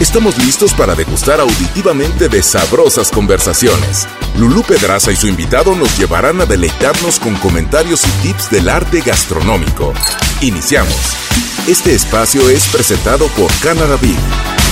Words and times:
Estamos 0.00 0.36
listos 0.38 0.74
para 0.74 0.96
degustar 0.96 1.38
auditivamente 1.40 2.28
de 2.28 2.42
sabrosas 2.42 3.12
conversaciones. 3.12 4.08
Lulú 4.36 4.62
Pedraza 4.62 5.12
y 5.12 5.16
su 5.16 5.28
invitado 5.28 5.76
nos 5.76 5.96
llevarán 5.96 6.40
a 6.40 6.46
deleitarnos 6.46 7.20
con 7.20 7.36
comentarios 7.36 8.02
y 8.04 8.26
tips 8.26 8.50
del 8.50 8.68
arte 8.68 9.02
gastronómico. 9.02 9.94
Iniciamos. 10.40 11.14
Este 11.68 11.94
espacio 11.94 12.48
es 12.50 12.66
presentado 12.66 13.28
por 13.28 13.50
Canada 13.62 13.96
Beef. 14.02 14.63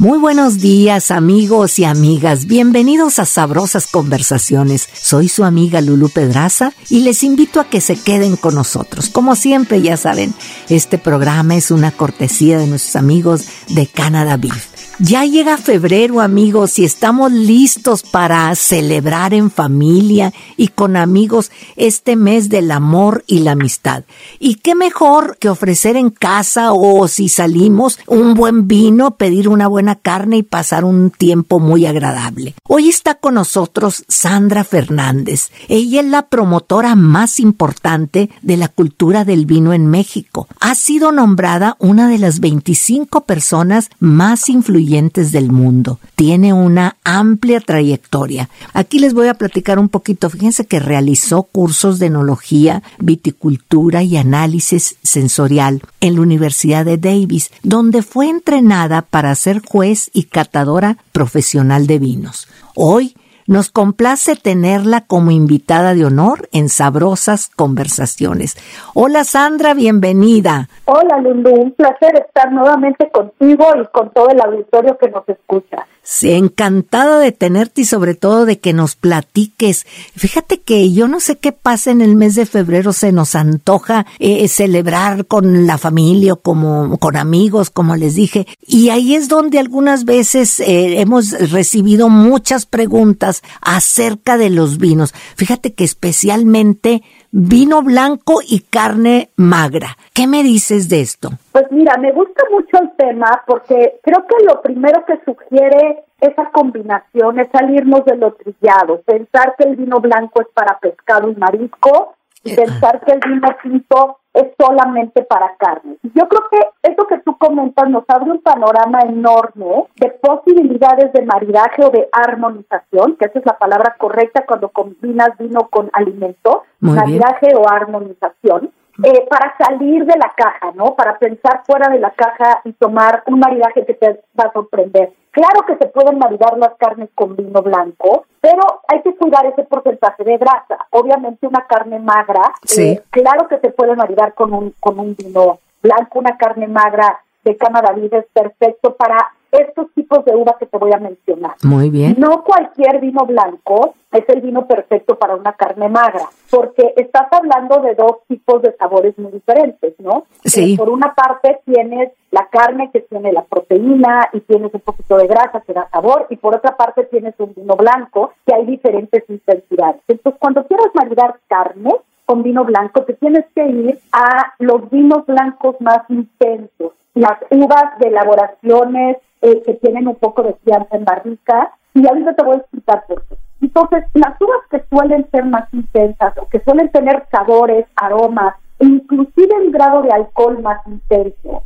Muy 0.00 0.18
buenos 0.18 0.60
días 0.60 1.10
amigos 1.10 1.78
y 1.78 1.84
amigas, 1.84 2.46
bienvenidos 2.46 3.18
a 3.18 3.26
Sabrosas 3.26 3.86
Conversaciones. 3.86 4.88
Soy 4.94 5.28
su 5.28 5.44
amiga 5.44 5.82
Lulu 5.82 6.08
Pedraza 6.08 6.72
y 6.88 7.00
les 7.00 7.22
invito 7.22 7.60
a 7.60 7.68
que 7.68 7.82
se 7.82 7.96
queden 7.96 8.36
con 8.36 8.54
nosotros. 8.54 9.10
Como 9.10 9.36
siempre 9.36 9.82
ya 9.82 9.98
saben, 9.98 10.32
este 10.70 10.96
programa 10.96 11.54
es 11.54 11.70
una 11.70 11.92
cortesía 11.92 12.56
de 12.56 12.66
nuestros 12.66 12.96
amigos 12.96 13.44
de 13.68 13.88
Canada 13.88 14.38
Beef. 14.38 14.69
Ya 15.02 15.24
llega 15.24 15.56
febrero, 15.56 16.20
amigos, 16.20 16.78
y 16.78 16.84
estamos 16.84 17.32
listos 17.32 18.02
para 18.02 18.54
celebrar 18.54 19.32
en 19.32 19.50
familia 19.50 20.34
y 20.58 20.68
con 20.68 20.94
amigos 20.94 21.50
este 21.76 22.16
mes 22.16 22.50
del 22.50 22.70
amor 22.70 23.24
y 23.26 23.38
la 23.38 23.52
amistad. 23.52 24.04
Y 24.38 24.56
qué 24.56 24.74
mejor 24.74 25.38
que 25.38 25.48
ofrecer 25.48 25.96
en 25.96 26.10
casa 26.10 26.74
o 26.74 27.08
si 27.08 27.30
salimos 27.30 27.98
un 28.06 28.34
buen 28.34 28.68
vino, 28.68 29.12
pedir 29.12 29.48
una 29.48 29.68
buena 29.68 29.94
carne 29.94 30.36
y 30.36 30.42
pasar 30.42 30.84
un 30.84 31.10
tiempo 31.10 31.60
muy 31.60 31.86
agradable. 31.86 32.54
Hoy 32.68 32.90
está 32.90 33.14
con 33.14 33.36
nosotros 33.36 34.04
Sandra 34.06 34.64
Fernández. 34.64 35.50
Ella 35.68 36.02
es 36.02 36.06
la 36.08 36.26
promotora 36.28 36.94
más 36.94 37.40
importante 37.40 38.28
de 38.42 38.58
la 38.58 38.68
cultura 38.68 39.24
del 39.24 39.46
vino 39.46 39.72
en 39.72 39.86
México. 39.86 40.46
Ha 40.60 40.74
sido 40.74 41.10
nombrada 41.10 41.76
una 41.78 42.06
de 42.06 42.18
las 42.18 42.40
25 42.40 43.22
personas 43.22 43.88
más 43.98 44.50
influyentes 44.50 44.89
del 44.90 45.52
mundo. 45.52 46.00
Tiene 46.16 46.52
una 46.52 46.96
amplia 47.04 47.60
trayectoria. 47.60 48.48
Aquí 48.72 48.98
les 48.98 49.14
voy 49.14 49.28
a 49.28 49.34
platicar 49.34 49.78
un 49.78 49.88
poquito. 49.88 50.28
Fíjense 50.28 50.66
que 50.66 50.80
realizó 50.80 51.44
cursos 51.44 51.98
de 51.98 52.06
enología, 52.06 52.82
viticultura 52.98 54.02
y 54.02 54.16
análisis 54.16 54.96
sensorial 55.02 55.82
en 56.00 56.16
la 56.16 56.22
Universidad 56.22 56.84
de 56.84 56.98
Davis, 56.98 57.50
donde 57.62 58.02
fue 58.02 58.28
entrenada 58.28 59.02
para 59.02 59.34
ser 59.36 59.62
juez 59.64 60.10
y 60.12 60.24
catadora 60.24 60.96
profesional 61.12 61.86
de 61.86 61.98
vinos. 61.98 62.48
Hoy 62.74 63.14
nos 63.50 63.68
complace 63.68 64.36
tenerla 64.36 65.00
como 65.00 65.32
invitada 65.32 65.92
de 65.94 66.04
honor 66.04 66.48
en 66.52 66.68
sabrosas 66.68 67.48
conversaciones. 67.48 68.56
Hola 68.94 69.24
Sandra, 69.24 69.74
bienvenida. 69.74 70.68
Hola 70.84 71.18
Lulu, 71.18 71.50
un 71.50 71.72
placer 71.72 72.14
estar 72.14 72.52
nuevamente 72.52 73.10
contigo 73.10 73.66
y 73.74 73.84
con 73.88 74.10
todo 74.10 74.28
el 74.28 74.40
auditorio 74.40 74.96
que 74.98 75.10
nos 75.10 75.28
escucha. 75.28 75.84
Sí, 76.02 76.32
encantada 76.32 77.18
de 77.18 77.30
tenerte 77.30 77.82
y 77.82 77.84
sobre 77.84 78.14
todo 78.14 78.46
de 78.46 78.58
que 78.58 78.72
nos 78.72 78.96
platiques. 78.96 79.86
Fíjate 80.16 80.60
que 80.60 80.92
yo 80.92 81.08
no 81.08 81.20
sé 81.20 81.36
qué 81.36 81.52
pasa 81.52 81.90
en 81.90 82.00
el 82.00 82.16
mes 82.16 82.34
de 82.34 82.46
febrero, 82.46 82.92
se 82.92 83.12
nos 83.12 83.34
antoja 83.34 84.06
eh, 84.18 84.48
celebrar 84.48 85.26
con 85.26 85.66
la 85.66 85.78
familia 85.78 86.32
o 86.32 86.40
como 86.40 86.96
con 86.98 87.16
amigos, 87.16 87.70
como 87.70 87.96
les 87.96 88.14
dije. 88.14 88.46
Y 88.66 88.88
ahí 88.88 89.14
es 89.14 89.28
donde 89.28 89.58
algunas 89.58 90.04
veces 90.04 90.58
eh, 90.60 91.00
hemos 91.00 91.32
recibido 91.50 92.08
muchas 92.08 92.66
preguntas 92.66 93.42
acerca 93.60 94.38
de 94.38 94.50
los 94.50 94.78
vinos. 94.78 95.14
Fíjate 95.36 95.74
que 95.74 95.84
especialmente 95.84 97.02
vino 97.32 97.82
blanco 97.82 98.40
y 98.46 98.60
carne 98.60 99.30
magra. 99.36 99.96
¿Qué 100.14 100.26
me 100.26 100.42
dices 100.42 100.88
de 100.88 101.00
esto? 101.00 101.30
Pues 101.52 101.66
mira, 101.70 101.96
me 101.96 102.12
gusta 102.12 102.42
mucho 102.50 102.78
el 102.80 102.90
tema 102.96 103.42
porque 103.46 104.00
creo 104.02 104.26
que 104.26 104.44
lo 104.44 104.60
primero 104.62 105.04
que 105.06 105.20
sugiere 105.24 106.04
esa 106.20 106.50
combinación 106.50 107.38
es 107.38 107.48
salirnos 107.50 108.04
de 108.04 108.16
lo 108.16 108.32
trillado, 108.34 109.00
pensar 109.02 109.54
que 109.56 109.68
el 109.68 109.76
vino 109.76 110.00
blanco 110.00 110.42
es 110.42 110.48
para 110.52 110.78
pescado 110.78 111.30
y 111.30 111.36
marisco 111.36 112.14
y 112.44 112.56
pensar 112.56 113.00
que 113.04 113.12
el 113.12 113.20
vino 113.20 113.48
tinto 113.62 114.18
es 114.32 114.46
solamente 114.58 115.22
para 115.22 115.56
carne. 115.56 115.96
Yo 116.02 116.28
creo 116.28 116.42
que 116.50 116.90
eso 116.90 117.06
que 117.06 117.18
tú 117.18 117.36
comentas 117.36 117.88
nos 117.90 118.04
abre 118.08 118.30
un 118.30 118.40
panorama 118.40 119.00
enorme 119.00 119.84
de 119.96 120.10
posibilidades 120.10 121.12
de 121.12 121.22
maridaje 121.22 121.84
o 121.84 121.90
de 121.90 122.08
armonización, 122.12 123.16
que 123.16 123.26
esa 123.26 123.40
es 123.40 123.46
la 123.46 123.58
palabra 123.58 123.96
correcta 123.98 124.44
cuando 124.46 124.68
combinas 124.68 125.36
vino 125.38 125.68
con 125.68 125.90
alimento, 125.92 126.64
maridaje 126.78 127.48
o 127.56 127.68
armonización. 127.68 128.70
Eh, 129.02 129.26
para 129.30 129.54
salir 129.56 130.04
de 130.04 130.18
la 130.18 130.30
caja, 130.36 130.72
¿no? 130.74 130.94
Para 130.94 131.18
pensar 131.18 131.62
fuera 131.64 131.88
de 131.88 131.98
la 131.98 132.10
caja 132.10 132.60
y 132.64 132.72
tomar 132.74 133.22
un 133.26 133.38
maridaje 133.38 133.86
que 133.86 133.94
te 133.94 134.20
va 134.38 134.48
a 134.48 134.52
sorprender. 134.52 135.14
Claro 135.30 135.64
que 135.66 135.76
se 135.76 135.86
pueden 135.86 136.18
maridar 136.18 136.58
las 136.58 136.74
carnes 136.74 137.08
con 137.14 137.36
vino 137.36 137.62
blanco, 137.62 138.24
pero 138.40 138.82
hay 138.88 139.00
que 139.02 139.14
cuidar 139.14 139.46
ese 139.46 139.62
porcentaje 139.62 140.24
de 140.24 140.38
grasa. 140.38 140.86
Obviamente 140.90 141.46
una 141.46 141.66
carne 141.66 142.00
magra, 142.00 142.52
eh, 142.76 143.00
claro 143.10 143.46
que 143.48 143.58
se 143.58 143.70
puede 143.70 143.94
maridar 143.94 144.34
con 144.34 144.52
un, 144.52 144.74
con 144.80 144.98
un 144.98 145.14
vino 145.14 145.60
blanco, 145.82 146.18
una 146.18 146.36
carne 146.36 146.66
magra 146.66 147.20
de 147.44 147.56
Canadá 147.56 147.94
es 147.96 148.26
perfecto 148.32 148.94
para 148.96 149.32
estos 149.52 149.92
tipos 149.94 150.24
de 150.24 150.34
uva 150.34 150.56
que 150.58 150.66
te 150.66 150.78
voy 150.78 150.92
a 150.92 150.98
mencionar. 150.98 151.52
Muy 151.62 151.90
bien. 151.90 152.16
No 152.18 152.42
cualquier 152.44 153.00
vino 153.00 153.24
blanco 153.26 153.94
es 154.12 154.28
el 154.28 154.40
vino 154.40 154.66
perfecto 154.66 155.16
para 155.16 155.36
una 155.36 155.52
carne 155.52 155.88
magra, 155.88 156.28
porque 156.50 156.94
estás 156.96 157.28
hablando 157.32 157.80
de 157.80 157.94
dos 157.94 158.18
tipos 158.26 158.62
de 158.62 158.72
sabores 158.76 159.16
muy 159.18 159.32
diferentes, 159.32 159.94
¿no? 160.00 160.24
Sí. 160.44 160.74
Eh, 160.74 160.76
por 160.76 160.90
una 160.90 161.14
parte 161.14 161.60
tienes 161.64 162.12
la 162.30 162.46
carne 162.46 162.90
que 162.92 163.00
tiene 163.00 163.32
la 163.32 163.42
proteína 163.42 164.28
y 164.32 164.40
tienes 164.40 164.72
un 164.74 164.80
poquito 164.80 165.16
de 165.16 165.26
grasa 165.26 165.60
que 165.60 165.72
da 165.72 165.88
sabor, 165.90 166.26
y 166.30 166.36
por 166.36 166.56
otra 166.56 166.76
parte 166.76 167.04
tienes 167.04 167.34
un 167.38 167.54
vino 167.54 167.76
blanco 167.76 168.32
que 168.46 168.54
hay 168.54 168.66
diferentes 168.66 169.24
intensidades. 169.28 170.00
Entonces, 170.08 170.38
cuando 170.40 170.66
quieras 170.66 170.88
maridar 170.94 171.38
carne, 171.48 171.94
con 172.30 172.44
vino 172.44 172.64
blanco, 172.64 173.02
te 173.02 173.14
tienes 173.14 173.44
que 173.56 173.66
ir 173.66 173.98
a 174.12 174.54
los 174.60 174.88
vinos 174.88 175.26
blancos 175.26 175.74
más 175.80 176.08
intensos, 176.08 176.92
las 177.14 177.38
uvas 177.50 177.98
de 177.98 178.06
elaboraciones 178.06 179.16
eh, 179.42 179.62
que 179.64 179.74
tienen 179.74 180.08
un 180.08 180.16
poco 180.16 180.42
de 180.42 180.54
fianza 180.64 180.96
en 180.96 181.04
barrica, 181.04 181.72
y 181.94 182.06
ahorita 182.06 182.34
te 182.34 182.44
voy 182.44 182.54
a 182.54 182.58
explicar 182.58 183.04
por 183.06 183.24
qué. 183.26 183.36
Entonces, 183.60 184.04
las 184.14 184.40
uvas 184.40 184.60
que 184.70 184.82
suelen 184.88 185.28
ser 185.30 185.44
más 185.44 185.72
intensas 185.72 186.36
o 186.38 186.46
que 186.46 186.60
suelen 186.60 186.90
tener 186.90 187.26
sabores, 187.30 187.86
aromas, 187.96 188.54
e 188.78 188.86
inclusive 188.86 189.54
un 189.54 189.72
grado 189.72 190.02
de 190.02 190.10
alcohol 190.10 190.60
más 190.62 190.86
intenso, 190.86 191.62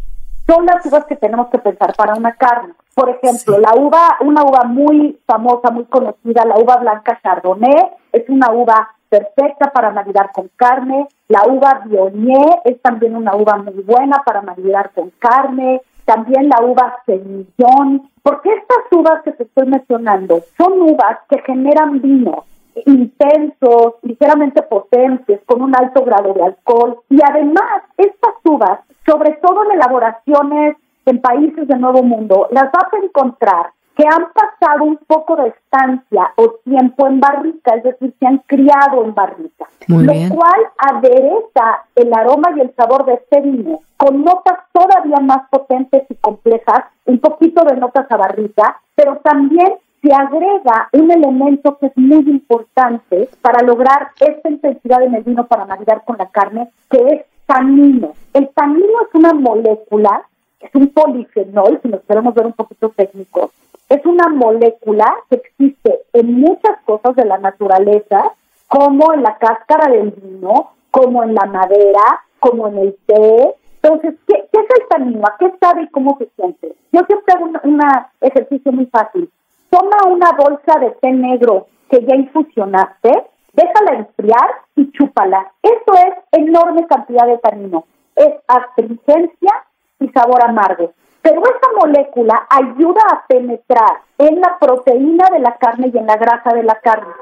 son 0.46 0.66
las 0.66 0.84
uvas 0.84 1.04
que 1.06 1.16
tenemos 1.16 1.48
que 1.48 1.58
pensar 1.58 1.94
para 1.96 2.14
una 2.14 2.32
carne. 2.32 2.74
Por 2.94 3.08
ejemplo, 3.08 3.58
la 3.58 3.74
uva, 3.74 4.16
una 4.20 4.42
uva 4.42 4.64
muy 4.64 5.18
famosa, 5.26 5.70
muy 5.70 5.84
conocida, 5.84 6.44
la 6.44 6.58
uva 6.58 6.76
blanca 6.76 7.18
Chardonnay, 7.22 7.92
es 8.12 8.28
una 8.28 8.52
uva 8.52 8.90
perfecta 9.08 9.70
para 9.72 9.90
maridar 9.90 10.32
con 10.32 10.50
carne. 10.56 11.06
La 11.28 11.44
uva 11.46 11.82
Viognier 11.84 12.60
es 12.64 12.80
también 12.82 13.16
una 13.16 13.36
uva 13.36 13.56
muy 13.56 13.82
buena 13.82 14.22
para 14.24 14.42
maridar 14.42 14.90
con 14.92 15.10
carne 15.18 15.80
también 16.04 16.48
la 16.48 16.62
uva 16.64 16.96
semillón, 17.06 18.10
porque 18.22 18.52
estas 18.52 18.78
uvas 18.92 19.22
que 19.22 19.32
te 19.32 19.44
estoy 19.44 19.66
mencionando 19.66 20.40
son 20.56 20.80
uvas 20.82 21.18
que 21.28 21.40
generan 21.42 22.00
vinos 22.00 22.44
intensos, 22.86 23.94
ligeramente 24.02 24.62
potentes, 24.62 25.40
con 25.46 25.62
un 25.62 25.74
alto 25.76 26.04
grado 26.04 26.34
de 26.34 26.42
alcohol. 26.42 26.98
Y 27.08 27.18
además, 27.22 27.82
estas 27.96 28.34
uvas, 28.44 28.80
sobre 29.06 29.32
todo 29.34 29.64
en 29.64 29.72
elaboraciones 29.72 30.76
en 31.06 31.20
países 31.20 31.68
del 31.68 31.80
Nuevo 31.80 32.02
Mundo, 32.02 32.48
las 32.50 32.72
vas 32.72 32.92
a 32.92 33.04
encontrar 33.04 33.70
que 33.96 34.04
han 34.06 34.26
pasado 34.32 34.84
un 34.84 34.96
poco 35.06 35.36
de 35.36 35.48
estancia 35.48 36.32
o 36.36 36.56
tiempo 36.64 37.06
en 37.06 37.20
barrica, 37.20 37.76
es 37.76 37.84
decir, 37.84 38.14
se 38.18 38.26
han 38.26 38.38
criado 38.38 39.04
en 39.04 39.14
barrica, 39.14 39.66
lo 39.86 40.12
cual 40.34 40.60
adereza 40.78 41.84
el 41.94 42.12
aroma 42.12 42.48
y 42.56 42.60
el 42.60 42.74
sabor 42.74 43.04
de 43.06 43.14
este 43.14 43.40
vino 43.40 43.80
con 43.96 44.22
notas 44.22 44.58
todavía 44.72 45.18
más 45.20 45.48
potentes 45.48 46.04
y 46.10 46.14
complejas, 46.16 46.84
un 47.06 47.18
poquito 47.20 47.64
de 47.64 47.76
notas 47.76 48.10
a 48.10 48.16
barrica, 48.16 48.80
pero 48.94 49.16
también 49.24 49.74
se 50.02 50.12
agrega 50.12 50.90
un 50.92 51.10
elemento 51.10 51.78
que 51.78 51.86
es 51.86 51.96
muy 51.96 52.28
importante 52.28 53.30
para 53.40 53.62
lograr 53.62 54.10
esta 54.20 54.50
intensidad 54.50 55.02
en 55.02 55.14
el 55.14 55.22
vino 55.22 55.46
para 55.46 55.64
maridar 55.64 56.04
con 56.04 56.18
la 56.18 56.26
carne, 56.26 56.68
que 56.90 56.98
es 56.98 57.22
tanino. 57.46 58.12
El 58.34 58.50
tanino 58.50 58.92
es 59.08 59.14
una 59.14 59.32
molécula, 59.32 60.28
es 60.64 60.74
un 60.74 60.88
polifenol, 60.88 61.78
si 61.82 61.88
nos 61.88 62.02
queremos 62.02 62.34
ver 62.34 62.46
un 62.46 62.52
poquito 62.52 62.88
técnico, 62.90 63.50
es 63.88 64.04
una 64.06 64.28
molécula 64.28 65.14
que 65.28 65.36
existe 65.36 66.00
en 66.12 66.40
muchas 66.40 66.80
cosas 66.84 67.14
de 67.16 67.24
la 67.24 67.38
naturaleza, 67.38 68.32
como 68.68 69.12
en 69.12 69.22
la 69.22 69.36
cáscara 69.36 69.90
del 69.90 70.10
vino, 70.10 70.70
como 70.90 71.22
en 71.22 71.34
la 71.34 71.44
madera, 71.46 72.22
como 72.40 72.68
en 72.68 72.78
el 72.78 72.96
té. 73.06 73.54
Entonces, 73.82 74.14
¿qué, 74.26 74.48
es 74.52 74.80
el 74.80 74.88
tanino? 74.88 75.22
¿A 75.26 75.36
qué 75.38 75.52
sabe 75.60 75.82
y 75.82 75.88
cómo 75.88 76.16
se 76.18 76.28
siente? 76.36 76.74
Yo 76.92 77.02
siempre 77.06 77.34
hago 77.34 77.50
un 77.64 77.80
ejercicio 78.20 78.72
muy 78.72 78.86
fácil. 78.86 79.30
Toma 79.68 79.96
una 80.08 80.32
bolsa 80.32 80.78
de 80.80 80.90
té 81.02 81.12
negro 81.12 81.66
que 81.90 82.04
ya 82.06 82.16
infusionaste, 82.16 83.12
déjala 83.52 83.98
enfriar 83.98 84.50
y 84.76 84.90
chúpala. 84.92 85.52
Eso 85.62 85.92
es 86.06 86.14
enorme 86.32 86.86
cantidad 86.86 87.26
de 87.26 87.38
tanino. 87.38 87.84
Es 88.16 88.32
astringencia 88.48 89.52
y 90.00 90.08
sabor 90.08 90.42
amargo. 90.42 90.92
Pero 91.22 91.40
esa 91.42 91.86
molécula 91.86 92.46
ayuda 92.50 93.00
a 93.10 93.26
penetrar 93.26 94.02
en 94.18 94.40
la 94.40 94.58
proteína 94.60 95.24
de 95.32 95.38
la 95.38 95.56
carne 95.56 95.90
y 95.92 95.96
en 95.96 96.06
la 96.06 96.16
grasa 96.16 96.52
de 96.54 96.62
la 96.62 96.78
carne. 96.80 97.12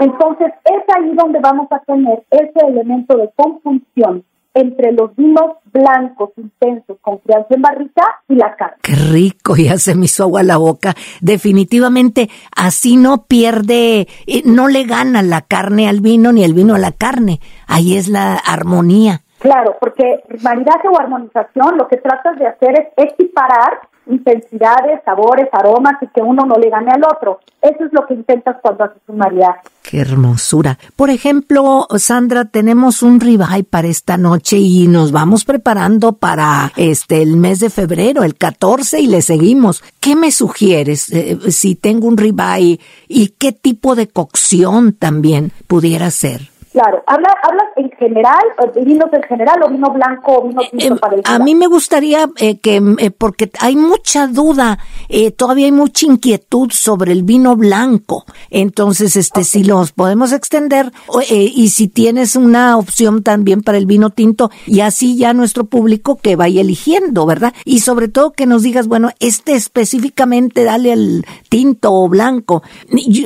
Entonces 0.00 0.52
es 0.64 0.96
ahí 0.96 1.14
donde 1.14 1.38
vamos 1.38 1.68
a 1.70 1.78
tener 1.80 2.24
ese 2.30 2.66
elemento 2.66 3.16
de 3.16 3.30
conjunción 3.36 4.24
entre 4.54 4.92
los 4.92 5.14
vinos 5.16 5.56
blancos 5.72 6.30
intensos 6.36 6.98
con 7.00 7.18
crianza 7.18 7.54
en 7.54 7.62
barrica 7.62 8.04
y 8.28 8.34
la 8.34 8.54
carne. 8.56 8.76
Qué 8.82 8.94
rico, 8.94 9.56
ya 9.56 9.78
se 9.78 9.94
me 9.94 10.06
hizo 10.06 10.24
agua 10.24 10.42
la 10.42 10.56
boca. 10.56 10.94
Definitivamente 11.20 12.28
así 12.54 12.96
no 12.96 13.24
pierde, 13.26 14.08
eh, 14.26 14.42
no 14.44 14.68
le 14.68 14.84
gana 14.84 15.22
la 15.22 15.42
carne 15.42 15.88
al 15.88 16.00
vino 16.00 16.32
ni 16.32 16.44
el 16.44 16.54
vino 16.54 16.74
a 16.74 16.78
la 16.78 16.92
carne. 16.92 17.40
Ahí 17.66 17.96
es 17.96 18.08
la 18.08 18.34
armonía. 18.34 19.22
Claro, 19.42 19.76
porque 19.80 20.22
maridaje 20.40 20.86
o 20.88 20.96
armonización 20.96 21.76
lo 21.76 21.88
que 21.88 21.96
tratas 21.96 22.38
de 22.38 22.46
hacer 22.46 22.92
es 22.96 23.08
equiparar 23.08 23.80
intensidades, 24.06 25.00
sabores, 25.04 25.48
aromas 25.52 25.94
y 26.00 26.06
que 26.08 26.20
uno 26.20 26.44
no 26.46 26.54
le 26.56 26.70
gane 26.70 26.92
al 26.92 27.02
otro. 27.04 27.40
Eso 27.60 27.84
es 27.84 27.92
lo 27.92 28.06
que 28.06 28.14
intentas 28.14 28.56
cuando 28.62 28.84
haces 28.84 29.02
un 29.08 29.18
maridaje. 29.18 29.60
Qué 29.82 30.00
hermosura. 30.00 30.78
Por 30.94 31.10
ejemplo, 31.10 31.88
Sandra, 31.96 32.44
tenemos 32.44 33.02
un 33.02 33.18
ribeye 33.18 33.64
para 33.64 33.88
esta 33.88 34.16
noche 34.16 34.58
y 34.58 34.86
nos 34.86 35.10
vamos 35.10 35.44
preparando 35.44 36.12
para 36.12 36.72
este 36.76 37.22
el 37.22 37.36
mes 37.36 37.58
de 37.58 37.68
febrero, 37.68 38.22
el 38.22 38.36
14 38.36 39.00
y 39.00 39.08
le 39.08 39.22
seguimos. 39.22 39.82
¿Qué 40.00 40.14
me 40.14 40.30
sugieres 40.30 41.12
eh, 41.12 41.50
si 41.50 41.74
tengo 41.74 42.06
un 42.06 42.16
ribeye 42.16 42.78
y 43.08 43.28
qué 43.38 43.52
tipo 43.52 43.96
de 43.96 44.06
cocción 44.06 44.92
también 44.92 45.50
pudiera 45.66 46.10
ser? 46.10 46.51
Claro, 46.72 47.02
¿hablas, 47.06 47.34
hablas 47.42 47.66
en 47.76 47.90
general, 47.98 48.42
vinos 48.82 49.12
en 49.12 49.22
general 49.24 49.62
o 49.62 49.68
vino 49.68 49.90
blanco 49.90 50.38
o 50.38 50.48
vino 50.48 50.62
tinto 50.70 50.94
Eh, 50.94 50.98
para 50.98 51.16
el 51.16 51.22
a 51.24 51.38
mí 51.38 51.54
me 51.54 51.66
gustaría 51.66 52.30
eh, 52.38 52.58
que, 52.60 52.80
eh, 52.98 53.10
porque 53.10 53.50
hay 53.60 53.76
mucha 53.76 54.26
duda, 54.26 54.78
eh, 55.10 55.32
todavía 55.32 55.66
hay 55.66 55.72
mucha 55.72 56.06
inquietud 56.06 56.70
sobre 56.72 57.12
el 57.12 57.24
vino 57.24 57.56
blanco. 57.56 58.24
Entonces, 58.48 59.16
este, 59.16 59.44
si 59.44 59.64
los 59.64 59.92
podemos 59.92 60.32
extender 60.32 60.92
eh, 61.28 61.50
y 61.54 61.68
si 61.68 61.88
tienes 61.88 62.36
una 62.36 62.78
opción 62.78 63.22
también 63.22 63.62
para 63.62 63.76
el 63.76 63.84
vino 63.84 64.08
tinto 64.08 64.50
y 64.66 64.80
así 64.80 65.18
ya 65.18 65.34
nuestro 65.34 65.64
público 65.64 66.16
que 66.16 66.36
vaya 66.36 66.62
eligiendo, 66.62 67.26
¿verdad? 67.26 67.52
Y 67.66 67.80
sobre 67.80 68.08
todo 68.08 68.32
que 68.32 68.46
nos 68.46 68.62
digas, 68.62 68.88
bueno, 68.88 69.10
este 69.20 69.52
específicamente 69.52 70.64
dale 70.64 70.92
el 70.94 71.26
tinto 71.50 71.92
o 71.92 72.08
blanco. 72.08 72.62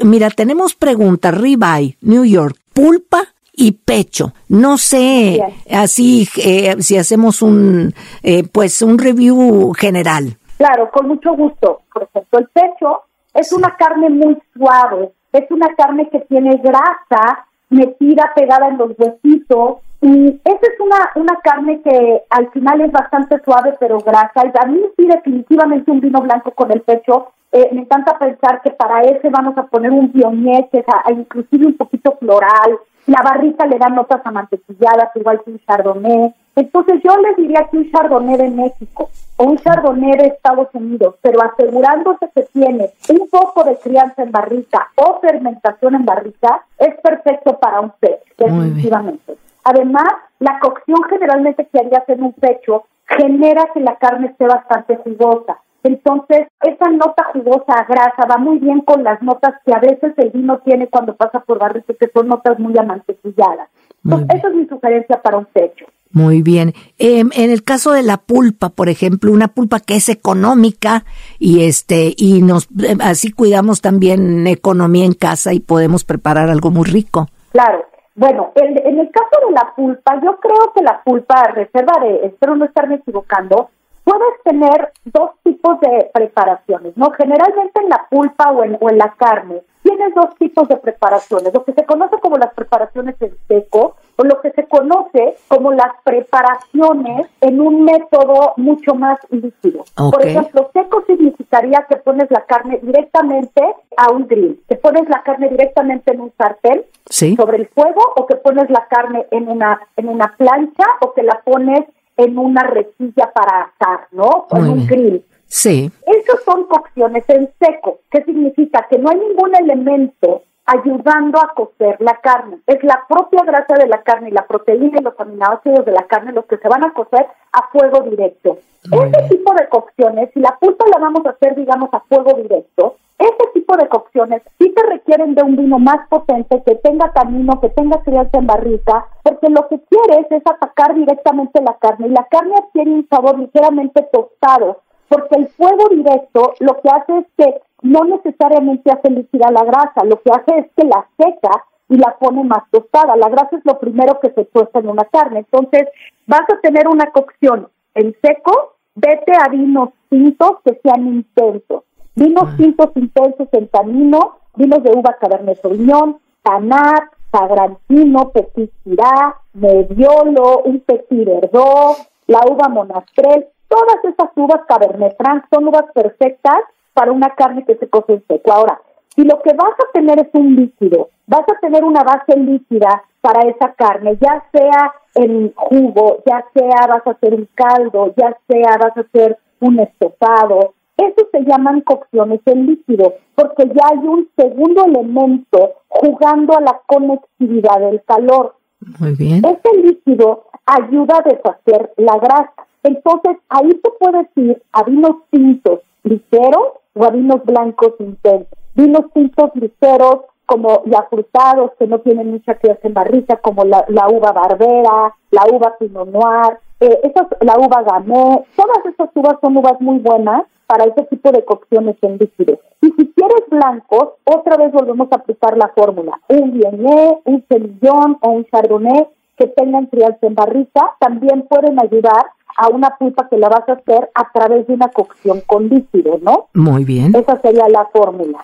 Mira, 0.02 0.30
tenemos 0.30 0.74
preguntas, 0.74 1.32
ribeye, 1.32 1.96
New 2.00 2.24
York, 2.24 2.56
pulpa 2.72 3.35
y 3.56 3.72
pecho. 3.72 4.32
No 4.48 4.76
sé, 4.76 5.40
así 5.70 6.28
eh, 6.36 6.76
si 6.80 6.96
hacemos 6.96 7.42
un 7.42 7.92
eh, 8.22 8.44
pues 8.52 8.82
un 8.82 8.98
review 8.98 9.72
general. 9.72 10.36
Claro, 10.58 10.90
con 10.90 11.08
mucho 11.08 11.34
gusto. 11.34 11.80
Por 11.92 12.04
ejemplo, 12.04 12.38
el 12.38 12.48
pecho 12.48 13.02
es 13.34 13.52
una 13.52 13.74
carne 13.76 14.10
muy 14.10 14.38
suave, 14.54 15.10
es 15.32 15.50
una 15.50 15.74
carne 15.74 16.08
que 16.10 16.20
tiene 16.20 16.60
grasa 16.62 17.46
metida, 17.70 18.32
pegada 18.34 18.68
en 18.68 18.78
los 18.78 18.92
huesitos. 18.98 19.78
Y 20.02 20.40
esa 20.44 20.60
es 20.60 20.80
una, 20.80 21.10
una 21.16 21.38
carne 21.42 21.80
que 21.82 22.22
al 22.30 22.48
final 22.50 22.80
es 22.82 22.92
bastante 22.92 23.40
suave, 23.44 23.74
pero 23.80 23.98
grasa. 23.98 24.42
Y 24.44 24.52
a 24.62 24.66
mí 24.66 24.80
sí, 24.96 25.06
definitivamente 25.06 25.90
un 25.90 26.00
vino 26.00 26.20
blanco 26.20 26.50
con 26.52 26.70
el 26.70 26.82
pecho. 26.82 27.28
Eh, 27.52 27.68
me 27.72 27.80
encanta 27.82 28.18
pensar 28.18 28.60
que 28.62 28.70
para 28.70 29.00
ese 29.02 29.30
vamos 29.30 29.56
a 29.56 29.64
poner 29.64 29.90
un 29.90 30.12
viognier, 30.12 30.68
que 30.70 30.78
es 30.80 30.88
a- 30.88 31.02
a 31.08 31.12
inclusive 31.12 31.66
un 31.66 31.76
poquito 31.76 32.16
floral. 32.18 32.78
La 33.06 33.22
barrica 33.22 33.64
le 33.66 33.78
da 33.78 33.88
notas 33.88 34.20
amantequilladas, 34.24 35.10
igual 35.14 35.40
que 35.44 35.52
un 35.52 35.60
chardonnay. 35.66 36.34
Entonces 36.56 37.00
yo 37.04 37.16
les 37.18 37.36
diría 37.36 37.66
que 37.70 37.76
un 37.78 37.90
chardonnay 37.90 38.36
de 38.36 38.48
México 38.50 39.10
o 39.36 39.44
un 39.44 39.56
chardonnay 39.58 40.12
de 40.18 40.26
Estados 40.28 40.68
Unidos, 40.74 41.14
pero 41.22 41.40
asegurándose 41.42 42.28
que 42.34 42.42
tiene 42.52 42.90
un 43.10 43.28
poco 43.30 43.62
de 43.64 43.76
crianza 43.78 44.22
en 44.22 44.32
barrica 44.32 44.88
o 44.96 45.20
fermentación 45.20 45.94
en 45.94 46.04
barrica, 46.04 46.64
es 46.78 46.94
perfecto 47.00 47.58
para 47.58 47.80
un 47.80 47.92
bien. 48.00 48.18
definitivamente. 48.38 49.36
Además, 49.68 50.06
la 50.38 50.60
cocción 50.60 51.02
generalmente 51.10 51.66
que 51.72 51.80
harías 51.80 52.08
en 52.08 52.22
un 52.22 52.32
pecho 52.34 52.84
genera 53.08 53.64
que 53.74 53.80
la 53.80 53.96
carne 53.96 54.28
esté 54.28 54.46
bastante 54.46 54.96
jugosa. 54.98 55.58
Entonces, 55.82 56.46
esa 56.62 56.90
nota 56.90 57.24
jugosa 57.32 57.72
a 57.74 57.84
grasa 57.84 58.28
va 58.30 58.38
muy 58.38 58.58
bien 58.58 58.82
con 58.82 59.02
las 59.02 59.20
notas 59.22 59.54
que 59.64 59.74
a 59.74 59.80
veces 59.80 60.12
el 60.18 60.30
vino 60.30 60.58
tiene 60.58 60.86
cuando 60.86 61.16
pasa 61.16 61.40
por 61.40 61.58
barrica, 61.58 61.94
que 61.98 62.08
son 62.14 62.28
notas 62.28 62.60
muy 62.60 62.78
amantequilladas. 62.78 63.68
Muy 64.04 64.22
Entonces, 64.22 64.36
esa 64.36 64.48
es 64.48 64.54
mi 64.54 64.66
sugerencia 64.66 65.20
para 65.20 65.38
un 65.38 65.46
pecho. 65.46 65.86
Muy 66.12 66.42
bien. 66.42 66.72
Em, 66.98 67.30
en 67.34 67.50
el 67.50 67.64
caso 67.64 67.90
de 67.90 68.04
la 68.04 68.18
pulpa, 68.18 68.68
por 68.68 68.88
ejemplo, 68.88 69.32
una 69.32 69.48
pulpa 69.48 69.80
que 69.80 69.96
es 69.96 70.08
económica 70.08 71.04
y 71.40 71.64
este 71.64 72.14
y 72.16 72.40
nos 72.42 72.68
em, 72.88 73.00
así 73.00 73.32
cuidamos 73.32 73.80
también 73.80 74.46
economía 74.46 75.04
en 75.04 75.14
casa 75.14 75.52
y 75.52 75.60
podemos 75.60 76.04
preparar 76.04 76.50
algo 76.50 76.70
muy 76.70 76.84
rico. 76.84 77.28
Claro. 77.50 77.84
Bueno, 78.16 78.52
el- 78.54 78.78
en 78.86 78.98
el 78.98 79.10
caso 79.10 79.46
de 79.46 79.52
la 79.52 79.72
pulpa, 79.76 80.18
yo 80.22 80.36
creo 80.38 80.72
que 80.74 80.82
la 80.82 81.02
pulpa, 81.04 81.44
reserva 81.52 81.92
de, 82.00 82.26
espero 82.26 82.56
no 82.56 82.64
estarme 82.64 82.96
equivocando, 82.96 83.68
puedes 84.04 84.42
tener 84.42 84.92
dos 85.04 85.32
tipos 85.42 85.78
de 85.80 86.10
preparaciones, 86.14 86.96
¿no? 86.96 87.10
Generalmente 87.10 87.80
en 87.82 87.88
la 87.90 88.06
pulpa 88.08 88.50
o 88.52 88.64
en, 88.64 88.78
o 88.80 88.88
en 88.88 88.98
la 88.98 89.12
carne 89.18 89.62
tienes 89.82 90.14
dos 90.14 90.34
tipos 90.36 90.66
de 90.68 90.76
preparaciones, 90.76 91.52
lo 91.52 91.64
que 91.64 91.72
se 91.74 91.84
conoce 91.84 92.18
como 92.20 92.36
las 92.38 92.54
preparaciones 92.54 93.16
en 93.20 93.36
seco 93.48 93.96
o 94.16 94.24
lo 94.24 94.40
que 94.40 94.50
se 94.52 94.66
conoce 94.66 95.36
como 95.48 95.72
las 95.72 95.92
preparaciones 96.04 97.26
en 97.40 97.60
un 97.60 97.84
método 97.84 98.54
mucho 98.56 98.94
más 98.94 99.18
líquido. 99.30 99.84
Por 99.94 100.24
ejemplo, 100.24 100.70
seco 100.72 101.04
significaría 101.06 101.86
que 101.88 101.96
pones 101.96 102.30
la 102.30 102.42
carne 102.44 102.78
directamente 102.82 103.62
a 103.96 104.10
un 104.12 104.26
grill, 104.26 104.60
que 104.68 104.76
pones 104.76 105.08
la 105.08 105.22
carne 105.22 105.48
directamente 105.48 106.12
en 106.12 106.20
un 106.20 106.32
sartén 106.36 106.84
Sí. 107.08 107.36
sobre 107.36 107.58
el 107.58 107.68
fuego 107.68 108.00
o 108.16 108.26
que 108.26 108.36
pones 108.36 108.68
la 108.70 108.86
carne 108.88 109.26
en 109.30 109.48
una 109.48 109.80
en 109.96 110.08
una 110.08 110.34
plancha 110.36 110.84
o 111.00 111.12
que 111.12 111.22
la 111.22 111.40
pones 111.44 111.84
en 112.16 112.38
una 112.38 112.62
rejilla 112.62 113.30
para 113.32 113.62
asar, 113.72 114.08
¿no? 114.12 114.46
O 114.50 114.56
en 114.56 114.68
un 114.70 114.86
grill. 114.86 115.24
Sí. 115.46 115.90
Esas 116.06 116.42
son 116.44 116.64
cocciones 116.64 117.24
en 117.28 117.48
seco. 117.60 118.00
¿Qué 118.10 118.24
significa? 118.24 118.86
Que 118.90 118.98
no 118.98 119.10
hay 119.10 119.18
ningún 119.18 119.54
elemento 119.54 120.42
ayudando 120.66 121.38
a 121.38 121.54
cocer 121.54 121.96
la 122.00 122.16
carne. 122.20 122.58
Es 122.66 122.82
la 122.82 123.04
propia 123.08 123.42
grasa 123.44 123.74
de 123.74 123.86
la 123.86 124.02
carne 124.02 124.28
y 124.28 124.32
la 124.32 124.46
proteína 124.46 124.98
y 124.98 125.02
los 125.02 125.18
aminoácidos 125.18 125.84
de 125.84 125.92
la 125.92 126.02
carne 126.06 126.32
los 126.32 126.44
que 126.46 126.58
se 126.58 126.68
van 126.68 126.84
a 126.84 126.92
cocer 126.92 127.26
a 127.52 127.68
fuego 127.68 128.00
directo. 128.02 128.58
Muy 128.90 129.06
Ese 129.06 129.18
bien. 129.18 129.28
tipo 129.28 129.54
de 129.54 129.68
cocciones, 129.68 130.30
si 130.34 130.40
la 130.40 130.56
pulpa 130.60 130.84
la 130.92 131.00
vamos 131.00 131.24
a 131.26 131.30
hacer, 131.30 131.54
digamos, 131.54 131.88
a 131.92 132.00
fuego 132.00 132.34
directo, 132.34 132.96
ese 133.18 133.50
tipo 133.54 133.76
de 133.76 133.88
cocciones 133.88 134.42
sí 134.58 134.72
te 134.74 134.82
requieren 134.82 135.34
de 135.34 135.42
un 135.42 135.56
vino 135.56 135.78
más 135.78 136.06
potente, 136.08 136.62
que 136.64 136.74
tenga 136.76 137.12
camino, 137.12 137.60
que 137.60 137.70
tenga 137.70 138.02
crianza 138.02 138.38
en 138.38 138.46
barrica, 138.46 139.06
porque 139.22 139.48
lo 139.48 139.66
que 139.68 139.80
quieres 139.88 140.26
es 140.30 140.42
atacar 140.44 140.94
directamente 140.94 141.62
la 141.62 141.74
carne 141.78 142.08
y 142.08 142.10
la 142.10 142.26
carne 142.30 142.54
adquiere 142.58 142.90
un 142.90 143.08
sabor 143.08 143.38
ligeramente 143.38 144.06
tostado, 144.12 144.82
porque 145.08 145.36
el 145.36 145.48
fuego 145.48 145.88
directo 145.90 146.54
lo 146.60 146.80
que 146.80 146.88
hace 146.88 147.18
es 147.18 147.26
que 147.36 147.60
no 147.82 148.04
necesariamente 148.04 148.90
hace 148.90 149.10
líquida 149.10 149.50
la 149.50 149.64
grasa, 149.64 150.04
lo 150.04 150.20
que 150.22 150.30
hace 150.30 150.58
es 150.58 150.66
que 150.76 150.84
la 150.84 151.06
seca 151.16 151.64
y 151.88 151.96
la 151.96 152.16
pone 152.18 152.42
más 152.44 152.68
tostada. 152.70 153.16
La 153.16 153.28
grasa 153.28 153.56
es 153.56 153.64
lo 153.64 153.78
primero 153.78 154.18
que 154.20 154.30
se 154.30 154.44
tuesta 154.46 154.80
en 154.80 154.88
una 154.88 155.04
carne. 155.04 155.40
Entonces, 155.40 155.88
vas 156.26 156.42
a 156.52 156.60
tener 156.60 156.88
una 156.88 157.10
cocción 157.12 157.68
en 157.94 158.14
seco, 158.22 158.74
vete 158.94 159.32
a 159.38 159.48
vinos 159.48 159.90
tintos 160.08 160.58
que 160.64 160.80
sean 160.82 161.06
intensos. 161.06 161.84
Vinos 162.14 162.56
tintos 162.56 162.90
intensos 162.96 163.48
en 163.52 163.68
tanino, 163.68 164.38
vinos 164.56 164.82
de 164.82 164.90
uva 164.92 165.16
Cabernet 165.20 165.60
Sauvignon, 165.60 166.18
Tanat, 166.42 167.04
Sagrantino, 167.30 168.30
Petit 168.30 168.70
Syrah, 168.82 169.36
Nebbiolo, 169.54 170.62
un 170.64 170.80
Petit 170.80 171.24
Verdot, 171.24 171.96
la 172.26 172.40
uva 172.50 172.68
Monastrell, 172.68 173.46
todas 173.68 174.04
esas 174.04 174.30
uvas 174.36 174.62
Cabernet 174.68 175.16
Franc 175.16 175.44
son 175.50 175.68
uvas 175.68 175.84
perfectas 175.94 176.58
para 176.94 177.12
una 177.12 177.30
carne 177.30 177.64
que 177.64 177.76
se 177.76 177.88
cose 177.88 178.14
en 178.14 178.24
seco. 178.26 178.52
Ahora, 178.52 178.80
si 179.14 179.24
lo 179.24 179.40
que 179.42 179.52
vas 179.54 179.72
a 179.72 179.92
tener 179.92 180.18
es 180.20 180.28
un 180.34 180.56
líquido, 180.56 181.08
vas 181.26 181.44
a 181.48 181.58
tener 181.60 181.84
una 181.84 182.02
base 182.02 182.38
líquida 182.38 183.02
para 183.20 183.48
esa 183.48 183.72
carne, 183.74 184.16
ya 184.20 184.44
sea 184.52 184.94
en 185.14 185.52
jugo, 185.54 186.22
ya 186.26 186.44
sea 186.54 186.86
vas 186.86 187.06
a 187.06 187.10
hacer 187.10 187.34
un 187.34 187.48
caldo, 187.54 188.14
ya 188.16 188.36
sea 188.48 188.76
vas 188.78 188.96
a 188.96 189.00
hacer 189.00 189.38
un 189.60 189.80
estofado, 189.80 190.74
eso 190.96 191.28
se 191.30 191.40
llaman 191.44 191.82
cocciones 191.82 192.40
en 192.46 192.66
líquido, 192.66 193.14
porque 193.34 193.66
ya 193.66 193.88
hay 193.92 193.98
un 193.98 194.28
segundo 194.36 194.84
elemento 194.84 195.74
jugando 195.88 196.56
a 196.56 196.60
la 196.60 196.80
conectividad 196.86 197.80
del 197.80 198.02
calor. 198.04 198.54
Muy 198.98 199.14
bien. 199.14 199.42
Este 199.44 199.76
líquido 199.78 200.44
ayuda 200.64 201.18
a 201.18 201.28
deshacer 201.28 201.92
la 201.96 202.16
grasa. 202.18 202.52
Entonces, 202.86 203.36
ahí 203.48 203.68
te 203.68 203.90
puedes 203.98 204.28
ir 204.36 204.62
a 204.72 204.84
vinos 204.84 205.16
tintos 205.30 205.80
ligeros 206.04 206.74
o 206.94 207.04
a 207.04 207.10
vinos 207.10 207.44
blancos 207.44 207.94
intensos. 207.98 208.58
Vinos 208.76 209.12
tintos 209.12 209.50
ligeros 209.56 210.20
como 210.46 210.84
ya 210.84 211.02
frutados, 211.10 211.72
que 211.78 211.88
no 211.88 211.98
tienen 211.98 212.30
mucha 212.30 212.54
crianza 212.54 212.86
en 212.86 212.94
barrica, 212.94 213.38
como 213.38 213.64
la, 213.64 213.84
uva 214.08 214.30
barbera, 214.30 215.12
la 215.32 215.42
uva 215.52 215.76
pinot 215.76 216.08
noir, 216.08 216.58
eh, 216.78 217.12
la 217.40 217.58
uva 217.58 217.82
gamé, 217.82 218.44
todas 218.54 218.86
esas 218.86 219.10
uvas 219.16 219.36
son 219.40 219.56
uvas 219.56 219.80
muy 219.80 219.98
buenas 219.98 220.44
para 220.68 220.84
ese 220.84 221.02
tipo 221.04 221.32
de 221.32 221.44
cocciones 221.44 221.96
en 222.02 222.18
líquido. 222.18 222.60
Y 222.80 222.86
si 222.92 223.12
quieres 223.12 223.50
blancos, 223.50 224.10
otra 224.24 224.56
vez 224.56 224.70
volvemos 224.70 225.08
a 225.10 225.16
aplicar 225.16 225.56
la 225.56 225.72
fórmula. 225.74 226.20
Un 226.28 226.52
Viognier, 226.52 227.18
un 227.24 227.44
Semillón 227.48 228.18
o 228.20 228.30
un 228.30 228.44
Chardonnay 228.44 229.08
que 229.36 229.46
tengan 229.48 229.86
crianza 229.86 230.26
en 230.26 230.34
barrica 230.34 230.94
también 230.98 231.46
pueden 231.48 231.78
ayudar 231.80 232.26
a 232.56 232.68
una 232.68 232.96
pulpa 232.96 233.28
que 233.28 233.36
la 233.36 233.48
vas 233.48 233.68
a 233.68 233.72
hacer 233.72 234.10
a 234.14 234.32
través 234.32 234.66
de 234.66 234.74
una 234.74 234.88
cocción 234.88 235.42
con 235.46 235.68
líquido, 235.68 236.18
¿no? 236.22 236.48
Muy 236.54 236.84
bien. 236.84 237.14
Esa 237.14 237.40
sería 237.40 237.68
la 237.68 237.86
fórmula. 237.92 238.38